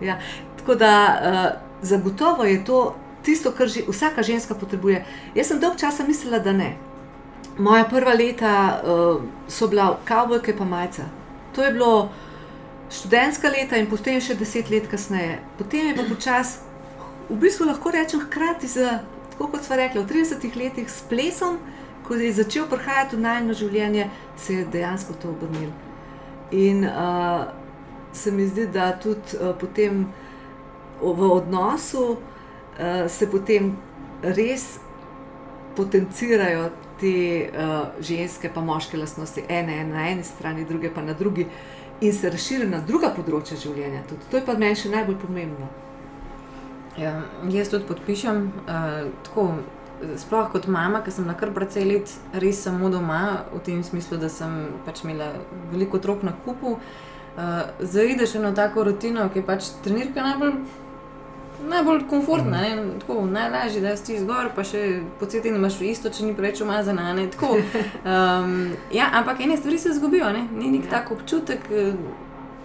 [0.00, 0.18] Ja.
[0.56, 5.04] Tako da uh, zagotovo je to tisto, kar že vsaka ženska potrebuje.
[5.34, 6.76] Jaz sem dolg časa mislila, da ne.
[7.58, 11.06] Moja prva leta uh, so bila kavbojke pa majca.
[11.54, 12.10] To je bilo
[12.90, 15.38] študentska leta in potem še deset let kasneje.
[15.58, 16.58] Potem je pa počasi,
[17.28, 18.98] v bistvu lahko rečem, hkrati z,
[19.32, 21.58] tako kot smo rekli, v 30 letih s plesom,
[22.06, 25.72] ko je začel prihajati v najno življenje, se je dejansko to obrnilo.
[26.54, 27.46] In uh,
[28.12, 30.06] se mi zdi, da tudi uh, potem
[31.02, 33.74] v odnosu uh, se potem
[34.22, 34.78] res
[35.76, 37.16] potencirajo te
[37.50, 41.46] uh, ženske, pa moške lastnosti, ene na eni strani, druge pa na drugi,
[42.00, 44.04] in se razširijo na druga področja življenja.
[44.08, 44.30] Tudi.
[44.30, 45.68] To je pa meni še najbolj pomembno.
[46.96, 47.18] Ja,
[47.52, 48.46] jaz tudi podpišem.
[48.64, 49.50] Uh, tako,
[50.16, 54.18] sploh kot mama, ki sem na kar precej let res samo doma, v tem smislu,
[54.20, 55.32] da sem pač imela
[55.72, 56.76] veliko otrok na kupu.
[57.36, 60.58] Uh, Zaideš v eno tako rutino, ki je pač trenirka najbolj.
[61.66, 62.98] Najbolj komfortna, ne?
[63.00, 67.14] tako najlažje, da si zgor, pa še poceti, imaš isto, če ni preveč umazana.
[67.16, 67.56] ne, Tako,
[68.12, 70.44] um, ja, ampak ene stvari se zgubijo, ne?
[70.52, 71.94] ni nek tak občutek, eh,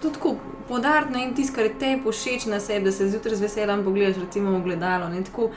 [0.02, 0.36] tudi tako
[0.68, 4.20] podarno in tisto, kar je tebi všeč na sebi, da se zjutraj z veseljem pogledaš,
[4.26, 5.08] recimo v gledalo.
[5.08, 5.50] ne, Tako,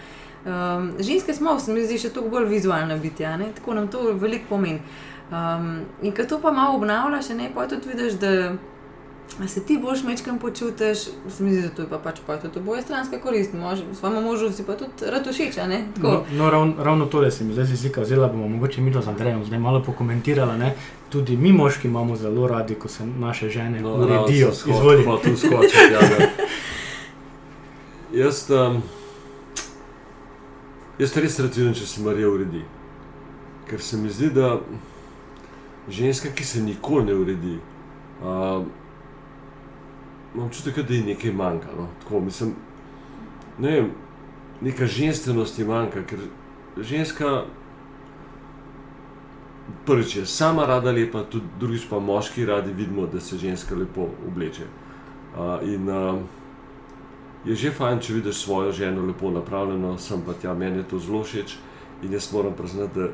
[0.46, 3.52] um, ženske smo, se mi zdi, še toliko bolj vizualna bitja, ne?
[3.56, 4.80] tako nam to veliko pomeni.
[5.32, 10.04] Um, in ko to pa malo obnavljaš, ne, pa tudi vidiš, da se ti boš
[10.04, 10.98] mečkam počutiš,
[11.30, 13.54] se mi zdi, da to je pa pač pa tudi oboje stranska korist.
[13.54, 15.84] Mož, svojemu možu si pa tudi rad všeč, a ne?
[15.96, 16.08] Tako.
[16.08, 19.02] No, no rav, ravno tole se mi zdaj zdi, da vzela bomo mogoče mi to
[19.02, 20.58] z Andrejem zdaj malo pokomentirala.
[20.58, 20.76] Ne?
[21.10, 24.50] Tudi mi moški imamo zelo radi, ko se naše žene no, uredijo.
[24.50, 25.04] Izvoli.
[25.24, 26.00] Tu skočiti, ja.
[28.24, 28.84] Jaz, um,
[31.00, 32.64] jaz res vidim, če se Marija uredi.
[33.70, 34.60] Ker se mi zdi, da
[35.90, 37.58] ženska, ki se nikoli ne uredi,
[38.22, 38.70] um,
[40.36, 41.74] imam čutek, da ji nekaj manjka.
[41.78, 41.88] No?
[42.04, 42.56] Tako, mislim,
[43.60, 43.92] ne vem,
[44.62, 46.20] neka ženstvenost ji manjka, ker
[46.78, 47.44] ženska
[49.86, 54.10] prvič je sama rada lepa, tudi drugič pa moški radi vidimo, da se ženska lepo
[54.28, 54.68] obleče.
[55.36, 56.22] Uh, in uh,
[57.46, 61.00] je že fajn, če vidiš svojo ženo lepo napravljeno, sem pa tja, meni je to
[61.00, 61.58] zelo všeč.
[62.04, 63.10] In jaz moram priznati, da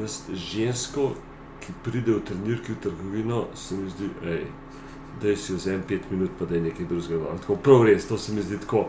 [0.00, 1.12] jaz žensko,
[1.62, 4.46] ki pride v trenirki v trgovino, se mi zdi, hej,
[5.22, 7.36] da si vzem pet minut, pa da je nekaj drugega.
[7.40, 8.88] Tako prav res, to se mi zdi tako.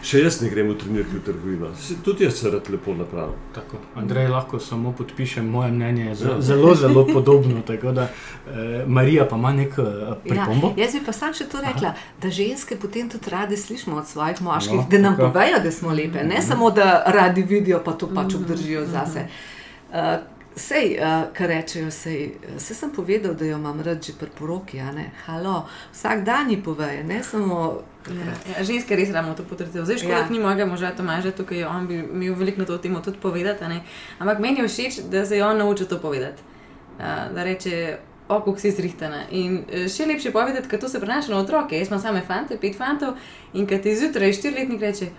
[0.00, 3.34] Še jaz ne grem v trenirki v trgovino, Se- tudi jaz se rad lepo napravim.
[3.52, 3.76] Tako.
[3.94, 7.62] Andrej, lahko samo podpišem, moje mnenje je ze- zelo, zelo podobno.
[7.62, 9.82] tako Da, eh, Marija pa ima nek eh,
[10.24, 10.72] pripombo.
[10.76, 11.94] Ja, jaz bi pa sam še to rekla, Aha.
[12.22, 15.28] da ženske potem tudi rade slišimo od svojih moških, No, da nam tako.
[15.28, 16.42] povejo, da smo lepe, ne Mhm.
[16.44, 19.26] samo da radi vidijo, pa to pač obdržijo zase.
[19.90, 24.30] Uh, Sej, uh, kar rečejo, sej, sej sem povedal, da jo imam rad že pri
[24.34, 24.82] poroki.
[25.26, 27.82] Halo, vsak dan ji povejo, ne samo.
[28.08, 29.84] Ja, ja, ženske res ramo to potrditi.
[29.84, 30.30] Zdaj, škoda, ja.
[30.30, 33.64] ni mojega moža Tomaža, tukaj on bi imel veliko na to temo tudi povedati.
[34.18, 36.42] Ampak meni je všeč, da se je on naučil to povedati.
[36.98, 37.04] Uh,
[37.34, 37.98] da reče,
[38.28, 39.22] oko si zrihtana.
[39.30, 41.78] In še lepše povedati, ker to se prenaša na otroke.
[41.78, 43.16] Jaz imam same fante, pet fantov
[43.54, 45.10] in kad ti zjutraj štiriletnik reče.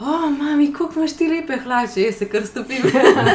[0.00, 2.82] O, mami, kako imaš ti lepe hlače, jaz se kar stopim.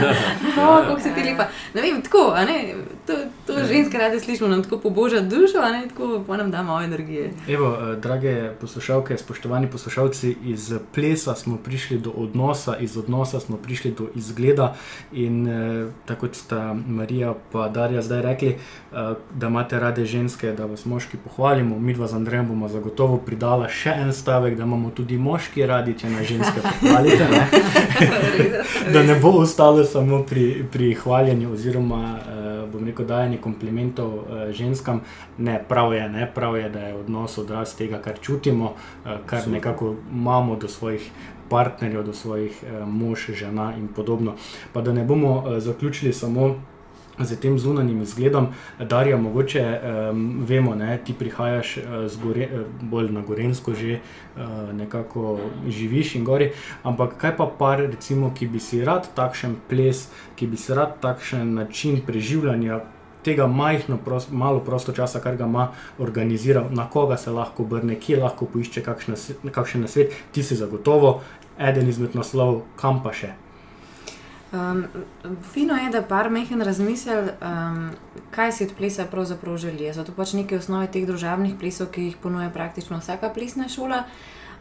[0.61, 1.47] o, kako si ti lepa.
[1.73, 2.75] Ne vem, tako, ne?
[3.07, 3.13] to,
[3.45, 3.65] to ja.
[3.65, 7.31] ženske rade slišimo, nam tako poboža dušo, a ne tako, pa nam da malo energije.
[7.47, 13.57] Evo, eh, drage poslušalke, spoštovani poslušalci, iz plesa smo prišli do odnosa, iz odnosa smo
[13.57, 14.75] prišli do izgleda.
[15.11, 20.51] In eh, tako kot sta Marija in Darja zdaj rekli, eh, da imate rade ženske,
[20.51, 21.79] da vas moški pohvalimo.
[21.79, 25.97] Mi dva z Andrejem bomo zagotovo pridala še en stavek, da imamo tudi moški radi,
[25.99, 27.27] če na ženske ženske pohvalite.
[27.31, 27.47] Ne?
[28.93, 34.23] da ne bo ostalo samo pri, pri hvaljenju, oziroma uh, bom rekel, dajanju komplimentov uh,
[34.51, 35.01] ženskam.
[35.37, 38.65] Ne, prav je, ne, prav je, da je odnos odraz tega, kar čutimo,
[39.05, 41.11] uh, kar nekako imamo do svojih.
[41.51, 44.37] Partnerjev, do svojih eh, mož, žena in podobno.
[44.73, 46.61] Pa da ne bomo eh, zaključili samo
[47.25, 48.47] z tem zunanjim izgledom.
[48.79, 51.83] Darja, mogoče um, vemo, da ti prihajaš uh,
[52.23, 56.51] gore, uh, bolj na Gorensko, že uh, nekako živiš in gori.
[56.83, 60.99] Ampak kaj pa par, recimo, ki bi si rad takšen ples, ki bi si rad
[61.01, 62.81] takšen način preživljanja.
[63.21, 65.67] Tega majhno, prost, malo prosto časa, kar ga ima
[66.01, 71.19] organiziral, na koga se lahko obrne, kje lahko poišče kakšen nasvet, ti si zagotovo
[71.59, 73.35] eden izmed naslov, kam pa še.
[74.51, 74.85] Um,
[75.53, 77.89] fino je, da par mehen razmisli, um,
[78.31, 79.93] kaj si od plesa pravzaprav želi.
[79.93, 84.03] So to pač neke osnove teh družabnih plesov, ki jih ponuja praktično vsaka plesna šola.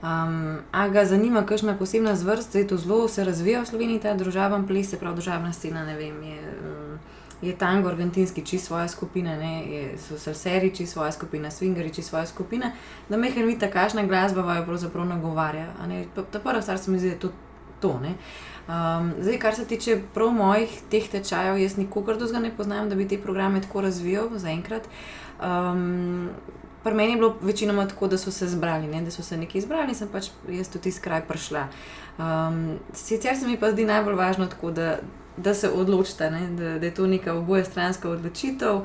[0.02, 4.14] Um, a ga zanima, kakšna posebna zvrst, zdaj to zelo se razvija v Sloveniji, ta
[4.14, 5.82] družaben ples, se pravi družabna scena.
[5.98, 6.94] Vem, je, um,
[7.42, 12.02] je tango, argentinski, či svoje skupine, ne, je, so salseri, či svoje skupine, swingeri, či
[12.02, 12.72] svoje skupine.
[13.08, 15.66] Da mehen vidi, kakšna glasba vaju pravzaprav nagovarja.
[16.14, 17.32] Ta prva stvar se mi zdi, da je to.
[17.80, 17.98] to
[18.70, 22.88] Um, zdaj, kar se tiče prav mojih teh tečajev, jaz nikogar do zdaj ne poznam,
[22.88, 24.86] da bi te programe tako razvijal zaenkrat.
[25.42, 26.30] Um,
[26.84, 29.02] Pri meni je bilo večinoma tako, da so se zbrali, ne?
[29.02, 31.66] da so se neki izbrali sem pač jaz tudi iz kraja prišla.
[32.18, 34.96] Um, sicer se mi pa zdi najbolj važno, tako, da,
[35.36, 38.80] da se odločite, da, da je to neka oboje stranska odločitev,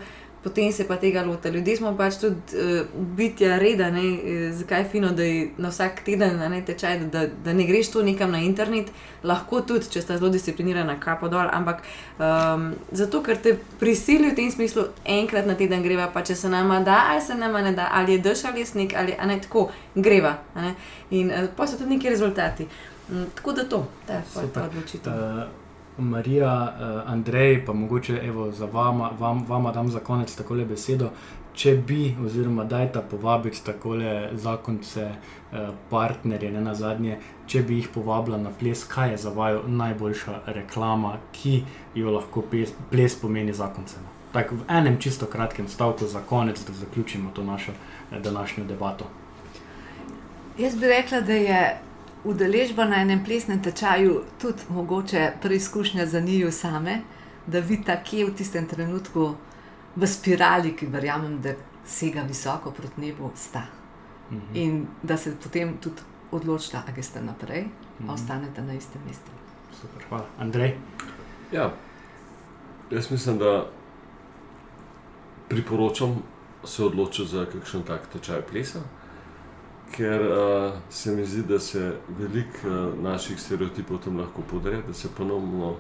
[0.46, 1.50] potem se pa tega loti.
[1.50, 2.86] Ljudje smo pač tudi uh,
[3.18, 4.04] bitja reda, ne?
[4.14, 7.90] Eh, zakaj je fino, da je na vsak teden ne, tečaj, da, da ne greš
[7.96, 8.92] to nekam na internet,
[9.26, 11.82] lahko tudi, če sta zelo disciplinirana, kapo dol, ampak
[12.22, 14.86] um, zato, ker te prisili v tem smislu,
[15.18, 18.20] enkrat na teden greva, pa če se nama da, ali se nama ne da, ali
[18.20, 20.38] je dež ali je snik, ali ne tako, greva.
[20.62, 20.76] Ne?
[21.10, 22.70] In uh, pa so tudi neki rezultati.
[23.10, 25.14] Um, tako da to, da je ta odločitev.
[25.14, 25.65] Uh,
[25.98, 30.66] Marija, uh, Andrej, pa mogoče evo, za vama, vam, vama dam za konec tako le
[30.66, 31.10] besedo.
[31.56, 37.18] Če bi, oziroma dajte povabiti tako le zakonce, uh, partnerje, ne na zadnje,
[37.48, 41.62] če bi jih povabila na ples, kaj je za vaju najboljša reklama, ki
[41.96, 44.04] jo lahko ples, ples pomeni zakoncem.
[44.36, 49.06] Tako v enem čisto kratkem stavku za konec, da zaključimo to našo eh, današnjo debato.
[50.58, 51.78] Jaz bi rekla, da je
[52.26, 57.02] udeležba na enem plesnem tečaju tudi mogoče preizkušnja za njih same,
[57.48, 59.36] da vidite, kje v tistem trenutku
[59.96, 61.54] v spirali, ki verjamem, da
[61.86, 63.68] sega visoko proti nebu, sta.
[64.32, 64.42] Mhm.
[64.54, 66.02] In da se potem tudi
[66.32, 68.10] odločite, ali ste naprej, ali mhm.
[68.10, 69.32] ostanete na istem mestu.
[69.82, 70.26] Super, hvala.
[70.40, 70.78] Andrej.
[71.52, 71.74] Ja,
[72.92, 73.68] jaz mislim, da
[75.50, 76.24] priporočam
[76.64, 78.82] se odločiti za kakšen tak tečaj plesa
[79.92, 84.94] ker uh, se mi zdi, da se veliko uh, naših stereotipov tam lahko podre, da
[84.94, 85.76] se ponovno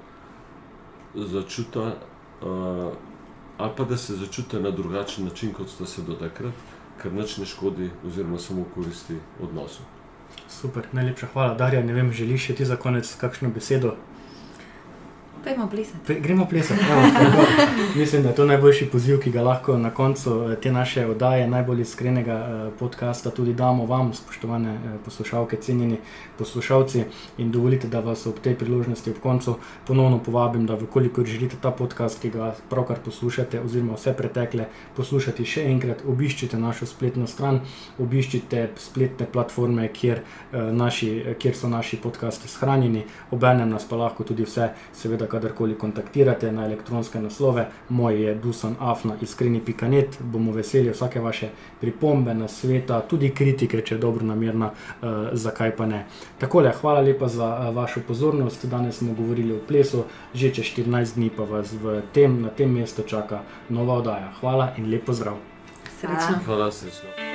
[1.15, 2.93] začuti, uh,
[3.57, 6.53] ali pa da se začuti na drugačen način, kot sta se do takrat,
[7.01, 9.83] ker nič ne škodi, oziroma samo koristi odnosu.
[10.49, 11.83] Super, najlepša hvala, Darja.
[11.83, 13.95] Ne vem, želiš še ti za konec kakšno besedo?
[15.45, 16.19] Gremo plesati.
[16.19, 16.81] Gremo plesati.
[17.99, 21.47] Mislim, da je to najboljši poziv, ki ga lahko na koncu eh, te naše oddaje,
[21.47, 25.97] najbolj iskrenega eh, podcasta, tudi damo vam, spoštovane eh, poslušalke, cenjeni
[26.37, 27.03] poslušalci.
[27.37, 29.55] In dovolite, da vas ob tej priložnosti ob koncu
[29.87, 34.65] ponovno povabim, da vkolikor želite ta podcast, ki ga pravkar poslušate, oziroma vse pretekle,
[34.97, 37.61] poslušati še enkrat, obiščite našo spletno stran,
[37.99, 44.43] obiščite spletne platforme, kjer, naši, kjer so naši podcasti shranjeni, obenem nas pa lahko tudi
[44.49, 47.67] vse, seveda, kadarkoli kontaktirate na elektronske naslove.
[47.89, 50.17] Moj je dusanafna.iskreni.net.
[50.19, 51.49] Bomo veseli vsake vaše
[51.81, 56.05] pripombe, na sveta, tudi kritike, če je dobro namerna, uh, zakaj pa ne.
[56.39, 58.65] Takole, hvala lepa za uh, vašo pozornost.
[58.65, 62.71] Danes smo govorili o plesu, že čez 14 dni pa vas v tem, na tem
[62.71, 64.33] mestu čaka nova oddaja.
[64.39, 65.39] Hvala in lepo zdrav.
[65.99, 66.43] Srečno.
[66.45, 67.34] Hvala, srečno.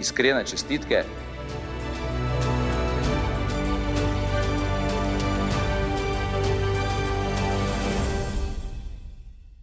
[0.00, 1.04] Iskrene čestitke